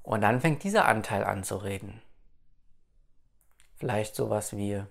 Und 0.02 0.22
dann 0.22 0.40
fängt 0.40 0.62
dieser 0.64 0.86
Anteil 0.86 1.24
an 1.24 1.44
zu 1.44 1.56
reden. 1.56 2.02
Vielleicht 3.76 4.14
sowas 4.14 4.56
wie, 4.56 4.84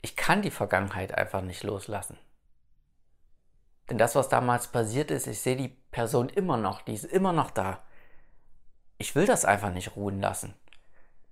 ich 0.00 0.16
kann 0.16 0.42
die 0.42 0.50
Vergangenheit 0.50 1.16
einfach 1.16 1.42
nicht 1.42 1.62
loslassen. 1.62 2.18
Denn 3.88 3.98
das, 3.98 4.14
was 4.14 4.28
damals 4.28 4.68
passiert 4.68 5.10
ist, 5.10 5.26
ich 5.26 5.40
sehe 5.40 5.56
die 5.56 5.68
Person 5.68 6.28
immer 6.28 6.56
noch, 6.56 6.82
die 6.82 6.94
ist 6.94 7.04
immer 7.04 7.32
noch 7.32 7.50
da. 7.50 7.82
Ich 8.98 9.14
will 9.14 9.26
das 9.26 9.44
einfach 9.44 9.72
nicht 9.72 9.96
ruhen 9.96 10.20
lassen. 10.20 10.54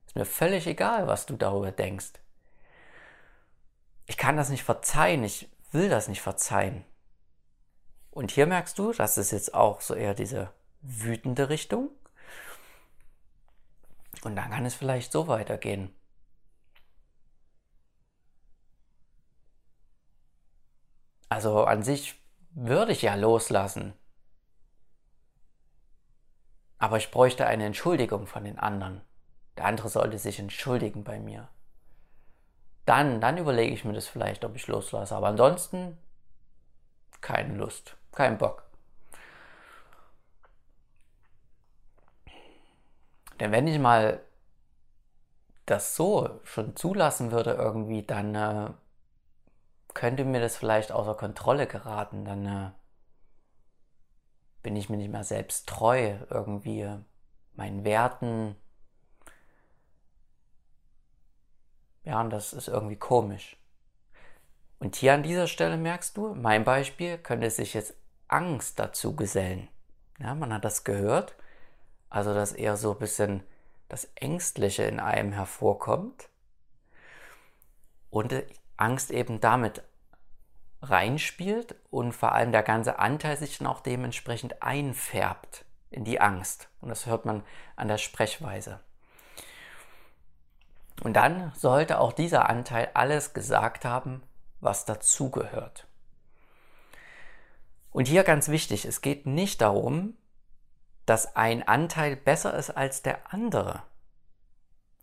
Ist 0.06 0.16
mir 0.16 0.24
völlig 0.24 0.66
egal, 0.66 1.06
was 1.06 1.26
du 1.26 1.36
darüber 1.36 1.70
denkst. 1.70 2.12
Ich 4.06 4.16
kann 4.16 4.36
das 4.36 4.48
nicht 4.48 4.64
verzeihen, 4.64 5.22
ich 5.22 5.48
will 5.70 5.88
das 5.88 6.08
nicht 6.08 6.20
verzeihen. 6.20 6.84
Und 8.10 8.30
hier 8.30 8.46
merkst 8.46 8.78
du, 8.78 8.92
das 8.92 9.18
ist 9.18 9.30
jetzt 9.30 9.54
auch 9.54 9.80
so 9.80 9.94
eher 9.94 10.14
diese 10.14 10.52
wütende 10.82 11.48
Richtung. 11.48 11.90
Und 14.22 14.36
dann 14.36 14.50
kann 14.50 14.66
es 14.66 14.74
vielleicht 14.74 15.12
so 15.12 15.28
weitergehen. 15.28 15.94
Also 21.28 21.64
an 21.64 21.82
sich 21.82 22.20
würde 22.50 22.92
ich 22.92 23.02
ja 23.02 23.14
loslassen. 23.14 23.94
Aber 26.78 26.96
ich 26.96 27.10
bräuchte 27.10 27.46
eine 27.46 27.66
Entschuldigung 27.66 28.26
von 28.26 28.44
den 28.44 28.58
anderen. 28.58 29.02
Der 29.56 29.66
andere 29.66 29.88
sollte 29.88 30.18
sich 30.18 30.38
entschuldigen 30.38 31.04
bei 31.04 31.20
mir. 31.20 31.48
Dann, 32.84 33.20
dann 33.20 33.38
überlege 33.38 33.72
ich 33.72 33.84
mir 33.84 33.92
das 33.92 34.08
vielleicht, 34.08 34.44
ob 34.44 34.56
ich 34.56 34.66
loslasse. 34.66 35.14
Aber 35.14 35.28
ansonsten 35.28 35.96
keine 37.20 37.54
Lust, 37.54 37.96
kein 38.12 38.38
Bock. 38.38 38.64
Denn 43.38 43.52
wenn 43.52 43.66
ich 43.66 43.78
mal 43.78 44.20
das 45.66 45.96
so 45.96 46.40
schon 46.44 46.76
zulassen 46.76 47.32
würde 47.32 47.52
irgendwie, 47.52 48.02
dann 48.02 48.34
äh, 48.34 48.70
könnte 49.94 50.24
mir 50.24 50.40
das 50.40 50.56
vielleicht 50.56 50.92
außer 50.92 51.14
Kontrolle 51.14 51.66
geraten. 51.66 52.24
Dann 52.24 52.46
äh, 52.46 52.70
bin 54.62 54.76
ich 54.76 54.90
mir 54.90 54.96
nicht 54.96 55.10
mehr 55.10 55.24
selbst 55.24 55.68
treu 55.68 56.16
irgendwie 56.28 56.88
meinen 57.54 57.84
Werten, 57.84 58.56
Ja, 62.04 62.20
und 62.20 62.30
das 62.30 62.52
ist 62.52 62.68
irgendwie 62.68 62.96
komisch. 62.96 63.56
Und 64.78 64.96
hier 64.96 65.14
an 65.14 65.22
dieser 65.22 65.46
Stelle 65.46 65.76
merkst 65.76 66.16
du, 66.16 66.34
mein 66.34 66.64
Beispiel 66.64 67.18
könnte 67.18 67.50
sich 67.50 67.74
jetzt 67.74 67.94
Angst 68.32 68.78
dazu 68.78 69.16
gesellen. 69.16 69.68
Ja, 70.18 70.34
man 70.34 70.52
hat 70.52 70.64
das 70.64 70.84
gehört, 70.84 71.34
also 72.08 72.34
dass 72.34 72.52
eher 72.52 72.76
so 72.76 72.92
ein 72.92 72.98
bisschen 72.98 73.42
das 73.88 74.08
Ängstliche 74.14 74.84
in 74.84 75.00
einem 75.00 75.32
hervorkommt 75.32 76.28
und 78.10 78.34
Angst 78.76 79.10
eben 79.10 79.40
damit 79.40 79.82
reinspielt 80.82 81.74
und 81.90 82.12
vor 82.12 82.32
allem 82.32 82.52
der 82.52 82.62
ganze 82.62 82.98
Anteil 82.98 83.36
sich 83.36 83.58
dann 83.58 83.66
auch 83.66 83.80
dementsprechend 83.80 84.62
einfärbt 84.62 85.64
in 85.90 86.04
die 86.04 86.20
Angst. 86.20 86.68
Und 86.80 86.88
das 86.88 87.06
hört 87.06 87.26
man 87.26 87.42
an 87.76 87.88
der 87.88 87.98
Sprechweise. 87.98 88.80
Und 91.02 91.14
dann 91.14 91.52
sollte 91.54 91.98
auch 91.98 92.12
dieser 92.12 92.48
Anteil 92.48 92.90
alles 92.94 93.34
gesagt 93.34 93.84
haben, 93.84 94.22
was 94.60 94.84
dazugehört. 94.84 95.86
Und 97.90 98.08
hier 98.08 98.24
ganz 98.24 98.48
wichtig, 98.48 98.84
es 98.84 99.00
geht 99.00 99.26
nicht 99.26 99.60
darum, 99.60 100.16
dass 101.06 101.34
ein 101.36 101.66
Anteil 101.66 102.16
besser 102.16 102.56
ist 102.56 102.70
als 102.70 103.02
der 103.02 103.32
andere. 103.32 103.82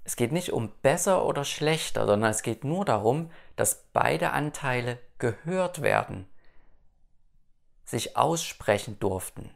Es 0.03 0.15
geht 0.15 0.31
nicht 0.31 0.53
um 0.53 0.71
besser 0.81 1.25
oder 1.25 1.43
schlechter, 1.43 2.05
sondern 2.05 2.31
es 2.31 2.41
geht 2.41 2.63
nur 2.63 2.85
darum, 2.85 3.29
dass 3.57 3.87
beide 3.91 4.31
Anteile 4.31 4.99
gehört 5.17 5.81
werden, 5.81 6.29
sich 7.83 8.15
aussprechen 8.15 8.99
durften. 8.99 9.51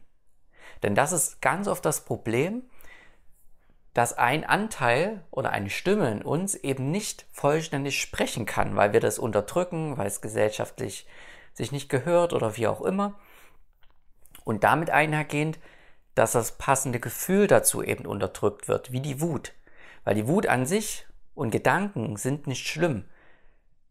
Denn 0.82 0.94
das 0.94 1.12
ist 1.12 1.40
ganz 1.40 1.68
oft 1.68 1.84
das 1.86 2.04
Problem, 2.04 2.64
dass 3.94 4.12
ein 4.16 4.44
Anteil 4.44 5.24
oder 5.30 5.50
eine 5.50 5.70
Stimme 5.70 6.10
in 6.10 6.22
uns 6.22 6.54
eben 6.54 6.90
nicht 6.90 7.26
vollständig 7.32 8.00
sprechen 8.00 8.46
kann, 8.46 8.76
weil 8.76 8.92
wir 8.92 9.00
das 9.00 9.18
unterdrücken, 9.18 9.96
weil 9.96 10.06
es 10.06 10.20
gesellschaftlich 10.20 11.06
sich 11.54 11.72
nicht 11.72 11.88
gehört 11.88 12.32
oder 12.32 12.56
wie 12.56 12.66
auch 12.66 12.80
immer. 12.80 13.14
Und 14.44 14.64
damit 14.64 14.90
einhergehend, 14.90 15.58
dass 16.14 16.32
das 16.32 16.58
passende 16.58 17.00
Gefühl 17.00 17.46
dazu 17.46 17.82
eben 17.82 18.06
unterdrückt 18.06 18.68
wird, 18.68 18.92
wie 18.92 19.00
die 19.00 19.20
Wut. 19.20 19.52
Weil 20.04 20.14
die 20.14 20.26
Wut 20.26 20.46
an 20.46 20.66
sich 20.66 21.06
und 21.34 21.50
Gedanken 21.50 22.16
sind 22.16 22.46
nicht 22.46 22.66
schlimm. 22.66 23.04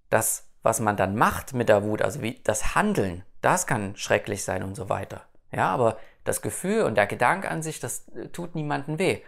Das, 0.09 0.47
was 0.61 0.79
man 0.79 0.97
dann 0.97 1.15
macht 1.15 1.53
mit 1.53 1.69
der 1.69 1.83
Wut, 1.83 2.01
also 2.01 2.21
wie 2.21 2.41
das 2.43 2.75
Handeln, 2.75 3.23
das 3.41 3.65
kann 3.65 3.95
schrecklich 3.95 4.43
sein 4.43 4.61
und 4.61 4.75
so 4.75 4.89
weiter. 4.89 5.25
Ja, 5.51 5.69
aber 5.69 5.97
das 6.23 6.41
Gefühl 6.41 6.83
und 6.83 6.95
der 6.95 7.07
Gedanke 7.07 7.49
an 7.49 7.63
sich, 7.63 7.79
das 7.79 8.05
tut 8.31 8.55
niemandem 8.55 8.99
weh 8.99 9.21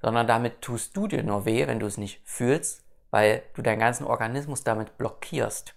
sondern 0.00 0.26
damit 0.26 0.62
tust 0.62 0.96
du 0.96 1.06
dir 1.06 1.22
nur 1.22 1.44
weh, 1.44 1.66
wenn 1.66 1.80
du 1.80 1.86
es 1.86 1.98
nicht 1.98 2.20
fühlst, 2.24 2.84
weil 3.10 3.42
du 3.54 3.62
deinen 3.62 3.78
ganzen 3.78 4.06
Organismus 4.06 4.62
damit 4.62 4.98
blockierst. 4.98 5.74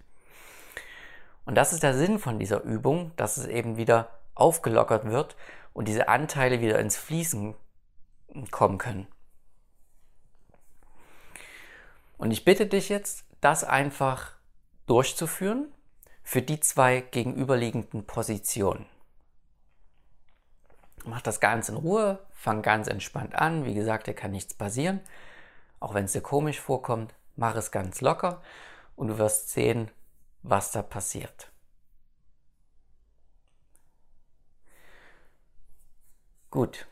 Und 1.50 1.56
das 1.56 1.74
ist 1.74 1.82
der 1.82 1.96
Sinn 1.96 2.20
von 2.20 2.38
dieser 2.38 2.62
Übung, 2.62 3.12
dass 3.16 3.38
es 3.38 3.48
eben 3.48 3.76
wieder 3.76 4.12
aufgelockert 4.36 5.06
wird 5.06 5.36
und 5.74 5.88
diese 5.88 6.08
Anteile 6.08 6.62
wieder 6.62 6.78
ins 6.78 6.96
Fließen 6.96 7.56
kommen 8.52 8.78
können. 8.78 9.08
Und 12.20 12.30
ich 12.30 12.46
bitte 12.46 12.68
dich 12.68 12.90
jetzt, 12.90 13.26
das 13.42 13.64
einfach 13.64 14.34
durchzuführen 14.86 15.74
für 16.22 16.44
die 16.44 16.60
zwei 16.60 17.02
gegenüberliegenden 17.02 18.06
Positionen. 18.06 18.86
Mach 21.04 21.22
das 21.24 21.40
ganz 21.40 21.68
in 21.68 21.78
Ruhe, 21.78 22.20
fang 22.30 22.62
ganz 22.62 22.88
entspannt 22.88 23.34
an. 23.34 23.66
Wie 23.66 23.74
gesagt, 23.74 24.06
dir 24.06 24.14
kann 24.14 24.30
nichts 24.30 24.54
passieren. 24.54 25.00
Auch 25.80 25.96
wenn 25.96 26.06
es 26.06 26.12
dir 26.12 26.22
komisch 26.22 26.60
vorkommt, 26.60 27.16
mach 27.36 27.56
es 27.56 27.72
ganz 27.72 28.02
locker 28.02 28.44
und 28.96 29.08
du 29.08 29.18
wirst 29.18 29.50
sehen, 29.50 29.90
was 30.44 30.72
da 30.72 30.82
passiert. 30.82 31.52
Gut, 36.50 36.88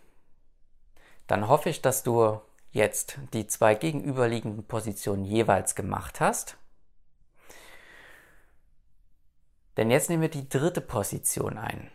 dann 1.28 1.48
hoffe 1.48 1.70
ich, 1.70 1.82
dass 1.82 2.04
du 2.04 2.40
jetzt 2.72 3.18
die 3.34 3.48
zwei 3.48 3.76
gegenüberliegenden 3.76 4.66
Positionen 4.66 5.26
jeweils 5.26 5.76
gemacht 5.76 6.20
hast. 6.20 6.58
Denn 9.78 9.92
jetzt 9.92 10.10
nehmen 10.10 10.24
wir 10.24 10.30
die 10.30 10.50
dritte 10.50 10.82
Position 10.82 11.58
ein. 11.58 11.92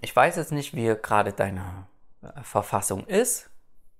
Ich 0.00 0.14
weiß 0.14 0.36
jetzt 0.36 0.52
nicht, 0.52 0.74
wie 0.74 0.94
gerade 1.02 1.32
deine 1.32 1.86
äh, 2.22 2.42
Verfassung 2.42 3.06
ist. 3.06 3.50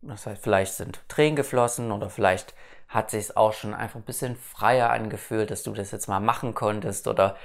Das 0.01 0.26
heißt, 0.26 0.43
vielleicht 0.43 0.74
sind 0.74 1.01
Tränen 1.09 1.36
geflossen 1.36 1.93
oder 1.93 2.11
vielleicht 2.11 2.55
hat 2.93 3.11
sich 3.11 3.24
es 3.24 3.36
auch 3.36 3.55
schon 3.55 3.72
einfach 3.74 3.97
ein 3.97 4.05
bisschen 4.05 4.36
freier 4.36 4.90
angefühlt, 4.90 5.51
dass 5.51 5.62
du 5.62 5.72
das 5.72 5.90
jetzt 5.90 6.09
mal 6.09 6.20
machen 6.20 6.55
konntest 6.55 7.09
oder 7.09 7.36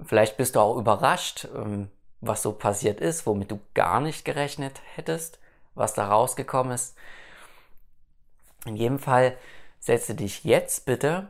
vielleicht 0.00 0.36
bist 0.38 0.56
du 0.56 0.60
auch 0.60 0.76
überrascht, 0.78 1.46
ähm, 1.54 1.90
was 2.20 2.42
so 2.42 2.52
passiert 2.52 3.00
ist, 3.00 3.26
womit 3.26 3.50
du 3.50 3.60
gar 3.74 4.00
nicht 4.00 4.24
gerechnet 4.24 4.80
hättest, 4.94 5.38
was 5.74 5.94
da 5.94 6.08
rausgekommen 6.08 6.72
ist. 6.72 6.96
In 8.64 8.76
jedem 8.76 8.98
Fall 8.98 9.36
setze 9.78 10.14
dich 10.14 10.44
jetzt 10.44 10.86
bitte 10.86 11.28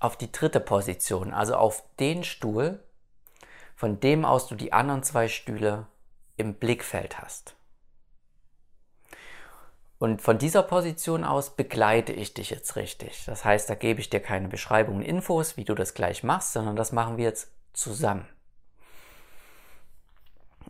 auf 0.00 0.16
die 0.16 0.30
dritte 0.30 0.60
Position, 0.60 1.32
also 1.32 1.54
auf 1.54 1.82
den 2.00 2.24
Stuhl, 2.24 2.82
von 3.76 4.00
dem 4.00 4.24
aus 4.24 4.48
du 4.48 4.56
die 4.56 4.72
anderen 4.72 5.02
zwei 5.02 5.28
Stühle 5.28 5.86
im 6.36 6.54
Blickfeld 6.54 7.20
hast. 7.20 7.54
Und 10.04 10.20
von 10.20 10.36
dieser 10.36 10.62
Position 10.62 11.24
aus 11.24 11.56
begleite 11.56 12.12
ich 12.12 12.34
dich 12.34 12.50
jetzt 12.50 12.76
richtig. 12.76 13.24
Das 13.24 13.46
heißt, 13.46 13.70
da 13.70 13.74
gebe 13.74 14.00
ich 14.00 14.10
dir 14.10 14.20
keine 14.20 14.48
Beschreibungen, 14.48 15.00
Infos, 15.00 15.56
wie 15.56 15.64
du 15.64 15.74
das 15.74 15.94
gleich 15.94 16.22
machst, 16.22 16.52
sondern 16.52 16.76
das 16.76 16.92
machen 16.92 17.16
wir 17.16 17.24
jetzt 17.24 17.50
zusammen. 17.72 18.28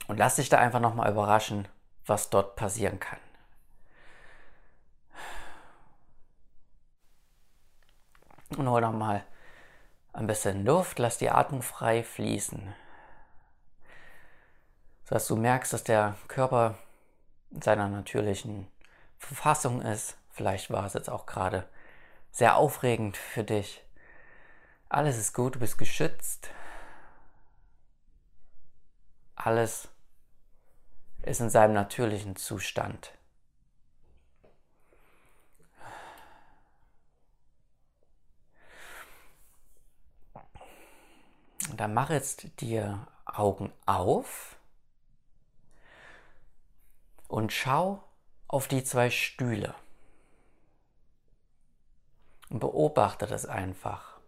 Und 0.06 0.18
lass 0.18 0.36
dich 0.36 0.50
da 0.50 0.58
einfach 0.58 0.78
nochmal 0.78 1.10
überraschen, 1.10 1.66
was 2.06 2.30
dort 2.30 2.54
passieren 2.54 3.00
kann. 3.00 3.18
Und 8.56 8.68
hol 8.68 8.82
nochmal 8.82 9.24
ein 10.12 10.28
bisschen 10.28 10.64
Luft, 10.64 11.00
lass 11.00 11.18
die 11.18 11.30
Atmung 11.30 11.62
frei 11.62 12.04
fließen. 12.04 12.72
Sodass 15.02 15.26
du 15.26 15.34
merkst, 15.34 15.72
dass 15.72 15.82
der 15.82 16.14
Körper 16.28 16.78
in 17.50 17.62
seiner 17.62 17.88
natürlichen 17.88 18.68
Verfassung 19.26 19.82
ist. 19.82 20.16
Vielleicht 20.30 20.70
war 20.70 20.86
es 20.86 20.94
jetzt 20.94 21.10
auch 21.10 21.26
gerade 21.26 21.68
sehr 22.30 22.56
aufregend 22.56 23.16
für 23.16 23.44
dich. 23.44 23.82
Alles 24.88 25.16
ist 25.16 25.32
gut, 25.32 25.56
du 25.56 25.60
bist 25.60 25.78
geschützt. 25.78 26.50
Alles 29.36 29.88
ist 31.22 31.40
in 31.40 31.50
seinem 31.50 31.74
natürlichen 31.74 32.36
Zustand. 32.36 33.12
Dann 41.76 41.94
mach 41.94 42.10
jetzt 42.10 42.60
die 42.60 42.84
Augen 43.24 43.72
auf 43.86 44.56
und 47.26 47.52
schau 47.52 48.03
auf 48.54 48.68
die 48.68 48.84
zwei 48.84 49.10
Stühle 49.10 49.74
und 52.50 52.60
beobachte 52.60 53.26
das 53.26 53.46
einfach. 53.46 54.20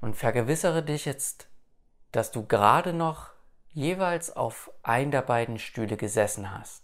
Und 0.00 0.14
vergewissere 0.14 0.82
dich 0.82 1.04
jetzt, 1.04 1.46
dass 2.10 2.32
du 2.32 2.46
gerade 2.46 2.94
noch 2.94 3.32
jeweils 3.68 4.34
auf 4.34 4.70
ein 4.82 5.10
der 5.10 5.20
beiden 5.20 5.58
Stühle 5.58 5.98
gesessen 5.98 6.50
hast. 6.50 6.82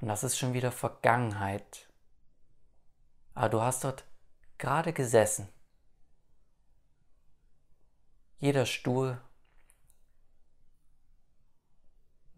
Und 0.00 0.08
das 0.08 0.24
ist 0.24 0.38
schon 0.38 0.54
wieder 0.54 0.72
Vergangenheit. 0.72 1.90
Aber 3.34 3.50
du 3.50 3.60
hast 3.60 3.84
dort 3.84 4.06
gerade 4.56 4.94
gesessen. 4.94 5.52
Jeder 8.38 8.64
Stuhl 8.64 9.20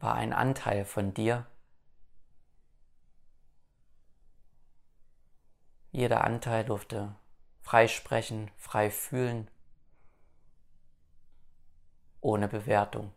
war 0.04 0.16
ein 0.16 0.34
Anteil 0.34 0.84
von 0.84 1.14
dir. 1.14 1.46
Jeder 5.92 6.24
Anteil 6.24 6.64
durfte 6.64 7.16
frei 7.62 7.88
sprechen, 7.88 8.50
frei 8.58 8.90
fühlen 8.90 9.50
ohne 12.20 12.48
Bewertung. 12.48 13.14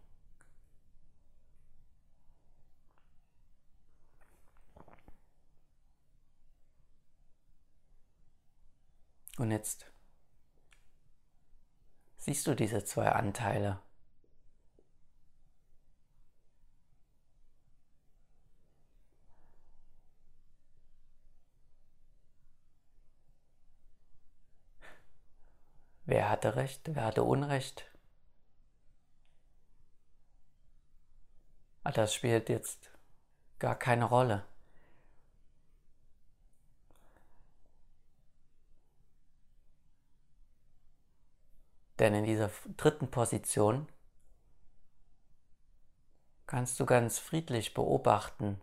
Und 9.38 9.52
jetzt 9.52 9.92
siehst 12.18 12.48
du 12.48 12.56
diese 12.56 12.84
zwei 12.86 13.10
Anteile. 13.12 13.80
Wer 26.08 26.27
hatte 26.38 26.56
Recht, 26.56 26.94
wer 26.94 27.06
hatte 27.06 27.24
Unrecht? 27.24 27.90
Ah, 31.84 31.92
das 31.92 32.14
spielt 32.14 32.48
jetzt 32.50 32.92
gar 33.58 33.74
keine 33.76 34.06
Rolle. 34.06 34.46
Denn 41.98 42.14
in 42.14 42.26
dieser 42.26 42.52
dritten 42.78 43.10
Position 43.10 43.88
kannst 46.46 46.80
du 46.80 46.86
ganz 46.86 47.18
friedlich 47.18 47.74
beobachten, 47.74 48.62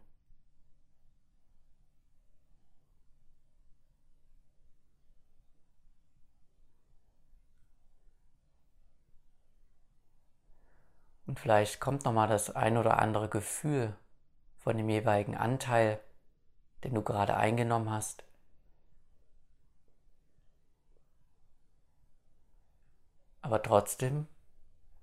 Und 11.34 11.40
vielleicht 11.40 11.80
kommt 11.80 12.04
nochmal 12.04 12.28
das 12.28 12.54
ein 12.54 12.76
oder 12.76 13.00
andere 13.00 13.28
Gefühl 13.28 13.92
von 14.60 14.76
dem 14.76 14.88
jeweiligen 14.88 15.36
Anteil, 15.36 15.98
den 16.84 16.94
du 16.94 17.02
gerade 17.02 17.36
eingenommen 17.36 17.90
hast. 17.90 18.22
Aber 23.42 23.60
trotzdem 23.64 24.28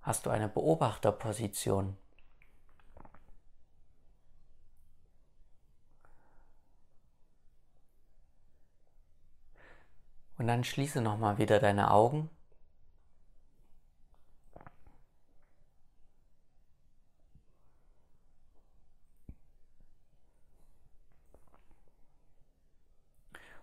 hast 0.03 0.25
du 0.25 0.29
eine 0.29 0.47
Beobachterposition. 0.47 1.97
Und 10.38 10.47
dann 10.47 10.63
schließe 10.63 11.01
nochmal 11.01 11.39
wieder 11.39 11.59
deine 11.59 11.91
Augen 11.91 12.29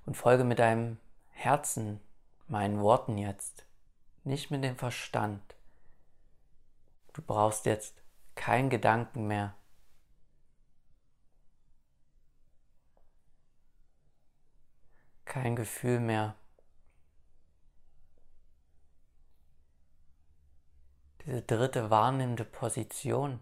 und 0.08 0.14
folge 0.14 0.42
mit 0.42 0.58
deinem 0.58 0.96
Herzen 1.32 2.00
meinen 2.46 2.80
Worten 2.80 3.18
jetzt, 3.18 3.66
nicht 4.24 4.50
mit 4.50 4.64
dem 4.64 4.74
Verstand. 4.74 5.42
Du 7.12 7.20
brauchst 7.20 7.66
jetzt 7.66 7.94
keinen 8.34 8.70
Gedanken 8.70 9.26
mehr. 9.26 9.54
Kein 15.26 15.56
Gefühl 15.56 16.00
mehr. 16.00 16.36
Diese 21.26 21.42
dritte 21.42 21.90
wahrnehmende 21.90 22.46
Position. 22.46 23.40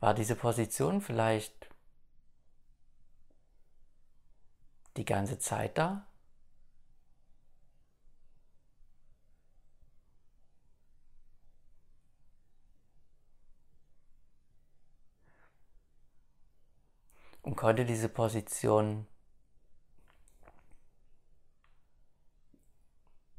War 0.00 0.12
diese 0.12 0.36
Position 0.36 1.00
vielleicht 1.00 1.67
die 4.98 5.04
ganze 5.04 5.38
Zeit 5.38 5.78
da? 5.78 6.06
Und 17.42 17.56
konnte 17.56 17.86
diese 17.86 18.08
Position 18.10 19.06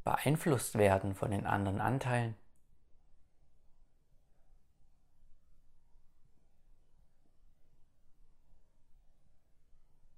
beeinflusst 0.04 0.78
werden 0.78 1.14
von 1.14 1.30
den 1.30 1.46
anderen 1.46 1.82
Anteilen. 1.82 2.36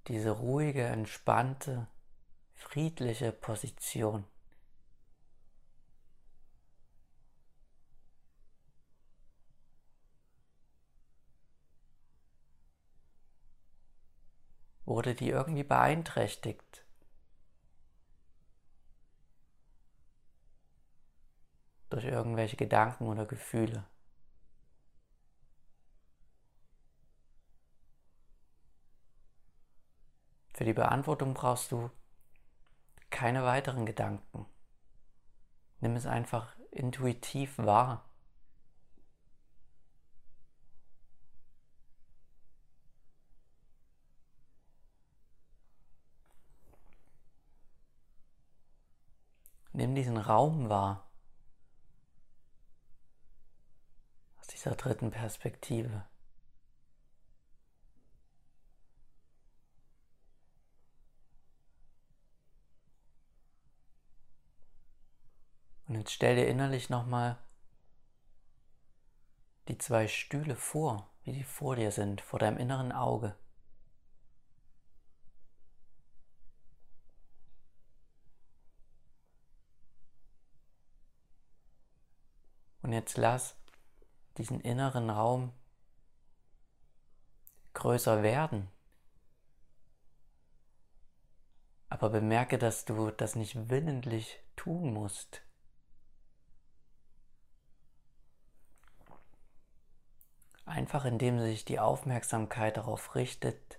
Diese 0.08 0.32
ruhige, 0.32 0.84
entspannte, 0.84 1.88
friedliche 2.54 3.32
Position. 3.32 4.26
Wurde 14.86 15.16
die 15.16 15.30
irgendwie 15.30 15.64
beeinträchtigt? 15.64 16.84
Durch 21.90 22.06
irgendwelche 22.06 22.58
Gedanken 22.58 23.08
oder 23.08 23.26
Gefühle? 23.26 23.86
Für 30.62 30.66
die 30.66 30.74
Beantwortung 30.74 31.34
brauchst 31.34 31.72
du 31.72 31.90
keine 33.10 33.44
weiteren 33.44 33.88
Gedanken. 33.88 34.46
Nimm 35.80 35.96
es 35.96 36.06
einfach 36.06 36.56
intuitiv 36.70 37.58
wahr. 37.58 38.08
Nimm 49.74 49.96
diesen 49.96 50.18
Raum 50.18 50.70
wahr. 50.70 51.10
Aus 54.40 54.46
dieser 54.46 54.76
dritten 54.76 55.10
Perspektive. 55.10 56.06
Und 65.92 65.98
jetzt 65.98 66.14
stell 66.14 66.38
dir 66.38 66.48
innerlich 66.48 66.90
nochmal 66.90 67.38
die 69.68 69.78
zwei 69.78 70.08
Stühle 70.08 70.56
vor, 70.56 71.12
wie 71.26 71.34
die 71.34 71.44
vor 71.44 71.76
dir 71.76 71.92
sind, 71.92 72.22
vor 72.22 72.40
deinem 72.40 72.56
inneren 72.56 72.94
Auge. 72.94 73.36
Und 82.84 82.94
jetzt 82.94 83.18
lass 83.18 83.58
diesen 84.38 84.62
inneren 84.62 85.10
Raum 85.10 85.52
größer 87.74 88.24
werden. 88.24 88.72
Aber 91.90 92.10
bemerke, 92.10 92.58
dass 92.58 92.86
du 92.86 93.12
das 93.12 93.36
nicht 93.36 93.70
willentlich 93.70 94.40
tun 94.56 94.94
musst. 94.94 95.42
Einfach 100.72 101.04
indem 101.04 101.38
sich 101.38 101.66
die 101.66 101.82
Aufmerksamkeit 101.82 102.78
darauf 102.78 103.16
richtet, 103.16 103.78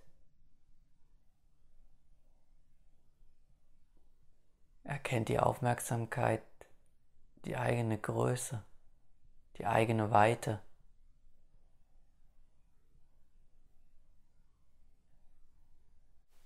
erkennt 4.84 5.30
die 5.30 5.40
Aufmerksamkeit 5.40 6.42
die 7.46 7.56
eigene 7.56 7.96
Größe, 7.96 8.62
die 9.56 9.64
eigene 9.64 10.10
Weite. 10.10 10.60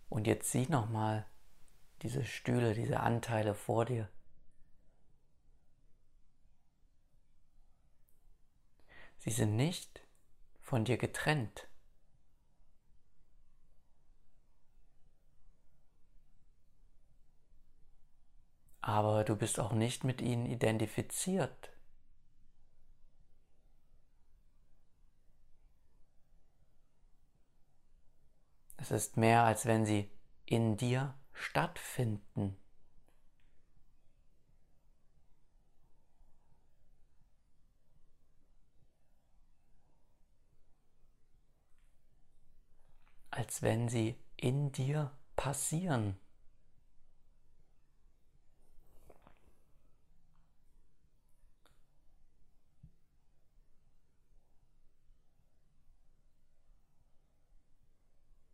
Und 0.09 0.28
jetzt 0.28 0.53
sieh 0.53 0.68
nochmal 0.68 1.26
diese 2.03 2.24
Stühle, 2.24 2.72
diese 2.72 3.01
Anteile 3.01 3.57
vor 3.57 3.84
dir. 3.84 4.09
Sie 9.18 9.30
sind 9.30 9.57
nicht 9.57 10.05
von 10.67 10.85
dir 10.85 10.99
getrennt. 10.99 11.69
Aber 18.81 19.23
du 19.23 19.37
bist 19.37 19.61
auch 19.61 19.73
nicht 19.73 20.03
mit 20.03 20.21
ihnen 20.21 20.45
identifiziert. 20.45 21.71
Es 28.77 28.91
ist 28.91 29.17
mehr, 29.17 29.45
als 29.45 29.67
wenn 29.67 29.87
sie 29.87 30.11
in 30.47 30.77
dir 30.77 31.14
stattfinden. 31.33 32.57
Als 43.37 43.61
wenn 43.61 43.89
sie 43.89 44.16
in 44.37 44.72
dir 44.72 45.12
passieren. 45.37 46.16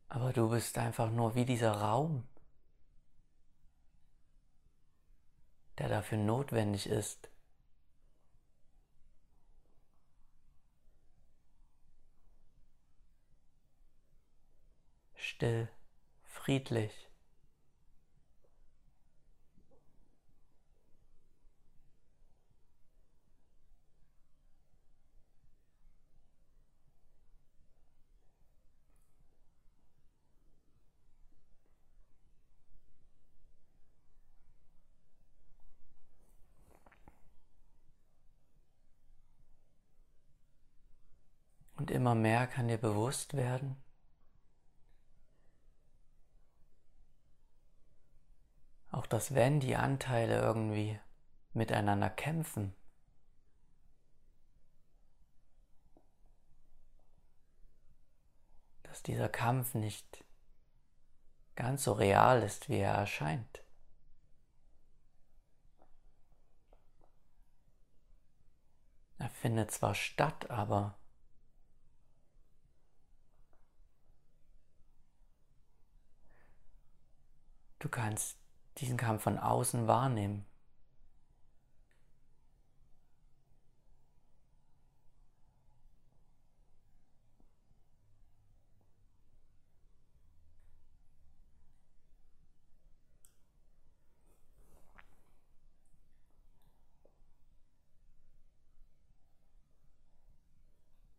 Aber 0.09 0.33
du 0.33 0.51
bist 0.51 0.77
einfach 0.79 1.11
nur 1.11 1.35
wie 1.37 1.45
dieser 1.45 1.73
Raum, 1.73 2.25
der 5.79 5.89
dafür 5.89 6.19
notwendig 6.19 6.87
ist. 6.87 7.32
Still, 15.33 15.69
friedlich. 16.25 17.09
Und 41.75 41.91
immer 41.91 42.15
mehr 42.15 42.47
kann 42.47 42.69
dir 42.69 42.79
bewusst 42.79 43.35
werden, 43.35 43.83
Auch 49.03 49.07
dass 49.09 49.35
wenn 49.35 49.59
die 49.59 49.75
Anteile 49.75 50.41
irgendwie 50.41 50.97
miteinander 51.55 52.09
kämpfen, 52.09 52.73
dass 58.85 59.03
dieser 59.03 59.29
Kampf 59.29 59.75
nicht 59.75 60.25
ganz 61.57 61.83
so 61.83 61.95
real 61.95 62.45
ist, 62.45 62.69
wie 62.69 62.79
er 62.79 62.95
erscheint. 62.95 63.65
Er 69.19 69.31
findet 69.31 69.73
zwar 69.73 69.97
statt, 69.97 70.49
aber 70.49 70.97
du 77.81 77.89
kannst 77.89 78.42
diesen 78.79 78.97
Kampf 78.97 79.23
von 79.23 79.39
außen 79.39 79.87
wahrnehmen. 79.87 80.45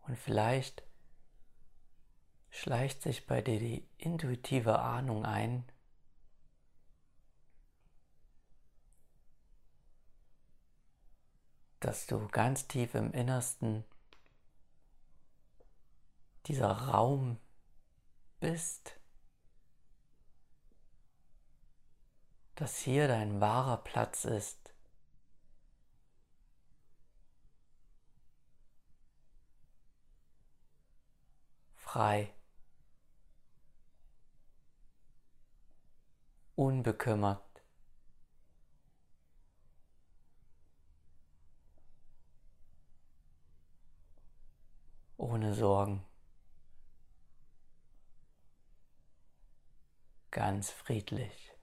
Und 0.07 0.19
vielleicht 0.19 0.83
schleicht 2.51 3.01
sich 3.01 3.25
bei 3.25 3.41
dir 3.41 3.57
die 3.59 3.87
intuitive 3.97 4.77
Ahnung 4.77 5.25
ein, 5.25 5.63
dass 11.83 12.07
du 12.07 12.27
ganz 12.29 12.67
tief 12.67 12.95
im 12.95 13.11
Innersten 13.11 13.83
dieser 16.45 16.71
Raum 16.71 17.37
bist, 18.39 18.99
dass 22.55 22.77
hier 22.77 23.09
dein 23.09 23.41
wahrer 23.41 23.77
Platz 23.77 24.23
ist. 24.23 24.73
Frei. 31.75 32.33
Unbekümmert. 36.55 37.53
Ohne 45.23 45.52
Sorgen. 45.63 46.03
Ganz 50.29 50.71
friedlich. 50.71 51.53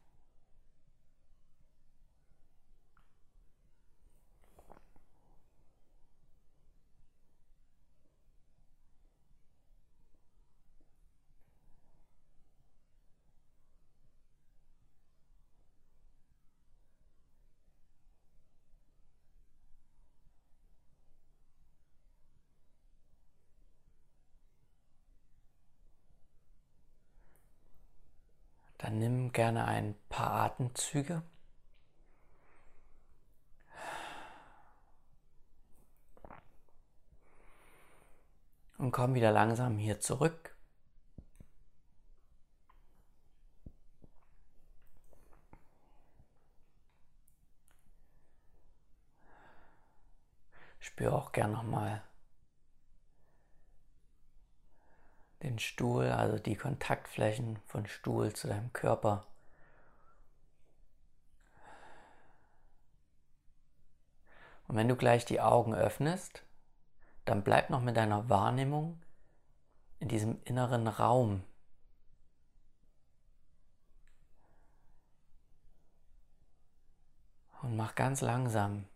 Dann 28.80 28.98
gerne 29.32 29.64
ein 29.66 29.94
paar 30.08 30.32
Atemzüge. 30.32 31.22
Und 38.78 38.92
komm 38.92 39.14
wieder 39.14 39.30
langsam 39.30 39.76
hier 39.76 40.00
zurück. 40.00 40.56
Spür 50.78 51.14
auch 51.14 51.32
gern 51.32 51.52
nochmal 51.52 52.02
den 55.42 55.58
Stuhl, 55.58 56.10
also 56.10 56.38
die 56.38 56.56
Kontaktflächen 56.56 57.58
von 57.66 57.86
Stuhl 57.86 58.32
zu 58.32 58.48
deinem 58.48 58.72
Körper. 58.72 59.26
Und 64.68 64.76
wenn 64.76 64.88
du 64.88 64.96
gleich 64.96 65.24
die 65.24 65.40
Augen 65.40 65.74
öffnest, 65.74 66.44
dann 67.24 67.42
bleib 67.42 67.70
noch 67.70 67.80
mit 67.80 67.96
deiner 67.96 68.28
Wahrnehmung 68.28 69.02
in 69.98 70.08
diesem 70.08 70.40
inneren 70.44 70.86
Raum. 70.86 71.42
Und 77.62 77.76
mach 77.76 77.94
ganz 77.94 78.20
langsam, 78.20 78.86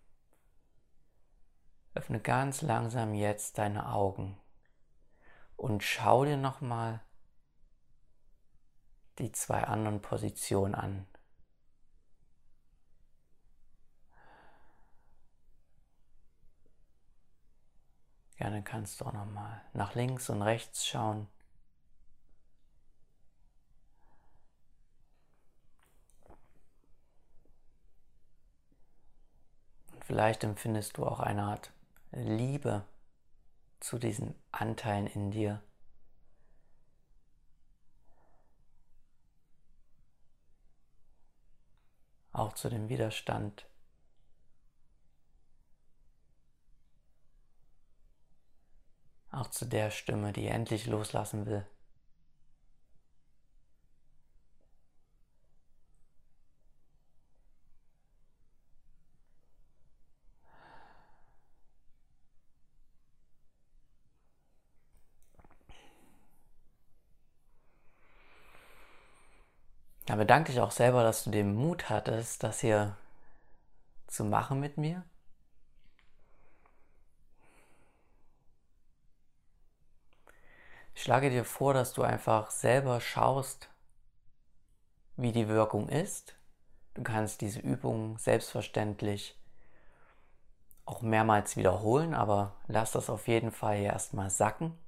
öffne 1.94 2.20
ganz 2.20 2.62
langsam 2.62 3.14
jetzt 3.14 3.58
deine 3.58 3.92
Augen 3.92 4.38
und 5.56 5.82
schau 5.82 6.24
dir 6.24 6.36
nochmal 6.36 7.00
die 9.18 9.32
zwei 9.32 9.64
anderen 9.64 10.02
Positionen 10.02 10.74
an. 10.74 11.06
Gerne 18.36 18.62
kannst 18.62 19.00
du 19.00 19.06
auch 19.06 19.12
nochmal 19.12 19.62
nach 19.72 19.94
links 19.94 20.28
und 20.28 20.42
rechts 20.42 20.86
schauen. 20.86 21.28
Vielleicht 30.00 30.44
empfindest 30.44 30.98
du 30.98 31.06
auch 31.06 31.20
eine 31.20 31.44
Art 31.44 31.72
Liebe 32.12 32.84
zu 33.84 33.98
diesen 33.98 34.34
Anteilen 34.50 35.06
in 35.06 35.30
dir. 35.30 35.62
Auch 42.32 42.54
zu 42.54 42.70
dem 42.70 42.88
Widerstand. 42.88 43.68
Auch 49.30 49.48
zu 49.48 49.66
der 49.66 49.90
Stimme, 49.90 50.32
die 50.32 50.46
endlich 50.46 50.86
loslassen 50.86 51.44
will. 51.44 51.66
Da 70.14 70.18
bedanke 70.18 70.52
ich 70.52 70.60
auch 70.60 70.70
selber, 70.70 71.02
dass 71.02 71.24
du 71.24 71.30
den 71.32 71.56
Mut 71.56 71.90
hattest, 71.90 72.44
das 72.44 72.60
hier 72.60 72.96
zu 74.06 74.24
machen 74.24 74.60
mit 74.60 74.78
mir. 74.78 75.02
Ich 80.94 81.02
schlage 81.02 81.30
dir 81.30 81.44
vor, 81.44 81.74
dass 81.74 81.94
du 81.94 82.04
einfach 82.04 82.52
selber 82.52 83.00
schaust, 83.00 83.68
wie 85.16 85.32
die 85.32 85.48
Wirkung 85.48 85.88
ist. 85.88 86.36
Du 86.94 87.02
kannst 87.02 87.40
diese 87.40 87.58
Übung 87.58 88.16
selbstverständlich 88.16 89.36
auch 90.84 91.02
mehrmals 91.02 91.56
wiederholen, 91.56 92.14
aber 92.14 92.54
lass 92.68 92.92
das 92.92 93.10
auf 93.10 93.26
jeden 93.26 93.50
Fall 93.50 93.78
hier 93.78 93.90
erstmal 93.90 94.30
sacken. 94.30 94.78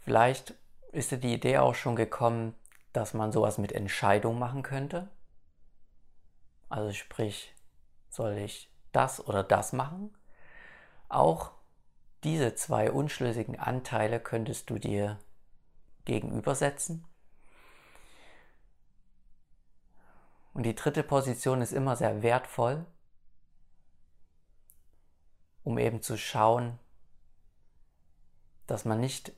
Vielleicht 0.00 0.59
ist 0.92 1.10
dir 1.10 1.18
die 1.18 1.34
Idee 1.34 1.58
auch 1.58 1.74
schon 1.74 1.96
gekommen, 1.96 2.54
dass 2.92 3.14
man 3.14 3.32
sowas 3.32 3.58
mit 3.58 3.72
Entscheidung 3.72 4.38
machen 4.38 4.62
könnte? 4.62 5.08
Also 6.68 6.92
sprich, 6.92 7.54
soll 8.08 8.38
ich 8.38 8.70
das 8.92 9.24
oder 9.26 9.42
das 9.42 9.72
machen? 9.72 10.16
Auch 11.08 11.52
diese 12.24 12.54
zwei 12.54 12.90
unschlüssigen 12.90 13.58
Anteile 13.58 14.20
könntest 14.20 14.70
du 14.70 14.78
dir 14.78 15.18
gegenübersetzen. 16.04 17.04
Und 20.52 20.64
die 20.64 20.74
dritte 20.74 21.02
Position 21.02 21.62
ist 21.62 21.72
immer 21.72 21.96
sehr 21.96 22.22
wertvoll, 22.22 22.84
um 25.62 25.78
eben 25.78 26.02
zu 26.02 26.18
schauen, 26.18 26.78
dass 28.66 28.84
man 28.84 29.00
nicht 29.00 29.32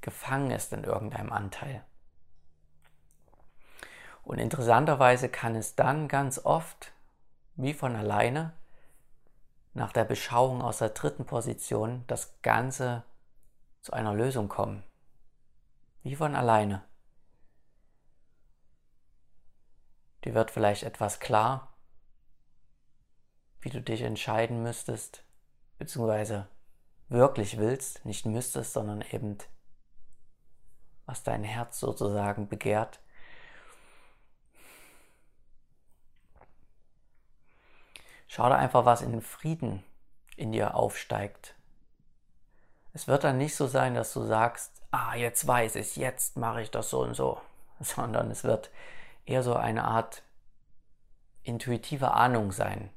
gefangen 0.00 0.50
ist 0.50 0.72
in 0.72 0.84
irgendeinem 0.84 1.32
Anteil. 1.32 1.84
Und 4.22 4.38
interessanterweise 4.38 5.28
kann 5.28 5.56
es 5.56 5.74
dann 5.74 6.08
ganz 6.08 6.38
oft, 6.44 6.92
wie 7.56 7.74
von 7.74 7.96
alleine, 7.96 8.52
nach 9.72 9.92
der 9.92 10.04
Beschauung 10.04 10.62
aus 10.62 10.78
der 10.78 10.90
dritten 10.90 11.24
Position 11.24 12.04
das 12.06 12.40
Ganze 12.42 13.04
zu 13.82 13.92
einer 13.92 14.14
Lösung 14.14 14.48
kommen. 14.48 14.82
Wie 16.02 16.16
von 16.16 16.34
alleine. 16.34 16.82
Dir 20.24 20.34
wird 20.34 20.50
vielleicht 20.50 20.82
etwas 20.82 21.20
klar, 21.20 21.74
wie 23.60 23.70
du 23.70 23.80
dich 23.80 24.02
entscheiden 24.02 24.62
müsstest, 24.62 25.24
beziehungsweise 25.78 26.48
wirklich 27.08 27.58
willst, 27.58 28.04
nicht 28.04 28.26
müsstest, 28.26 28.72
sondern 28.72 29.02
eben 29.12 29.38
was 31.10 31.24
dein 31.24 31.42
Herz 31.42 31.80
sozusagen 31.80 32.46
begehrt. 32.46 33.00
Schau 38.28 38.48
da 38.48 38.54
einfach, 38.54 38.84
was 38.84 39.02
in 39.02 39.20
Frieden 39.20 39.82
in 40.36 40.52
dir 40.52 40.76
aufsteigt. 40.76 41.56
Es 42.92 43.08
wird 43.08 43.24
dann 43.24 43.38
nicht 43.38 43.56
so 43.56 43.66
sein, 43.66 43.94
dass 43.94 44.12
du 44.12 44.24
sagst, 44.24 44.82
ah, 44.92 45.16
jetzt 45.16 45.44
weiß 45.46 45.74
ich, 45.74 45.96
jetzt 45.96 46.36
mache 46.36 46.62
ich 46.62 46.70
das 46.70 46.90
so 46.90 47.00
und 47.00 47.14
so, 47.14 47.40
sondern 47.80 48.30
es 48.30 48.44
wird 48.44 48.70
eher 49.26 49.42
so 49.42 49.54
eine 49.54 49.84
Art 49.84 50.22
intuitive 51.42 52.12
Ahnung 52.12 52.52
sein, 52.52 52.90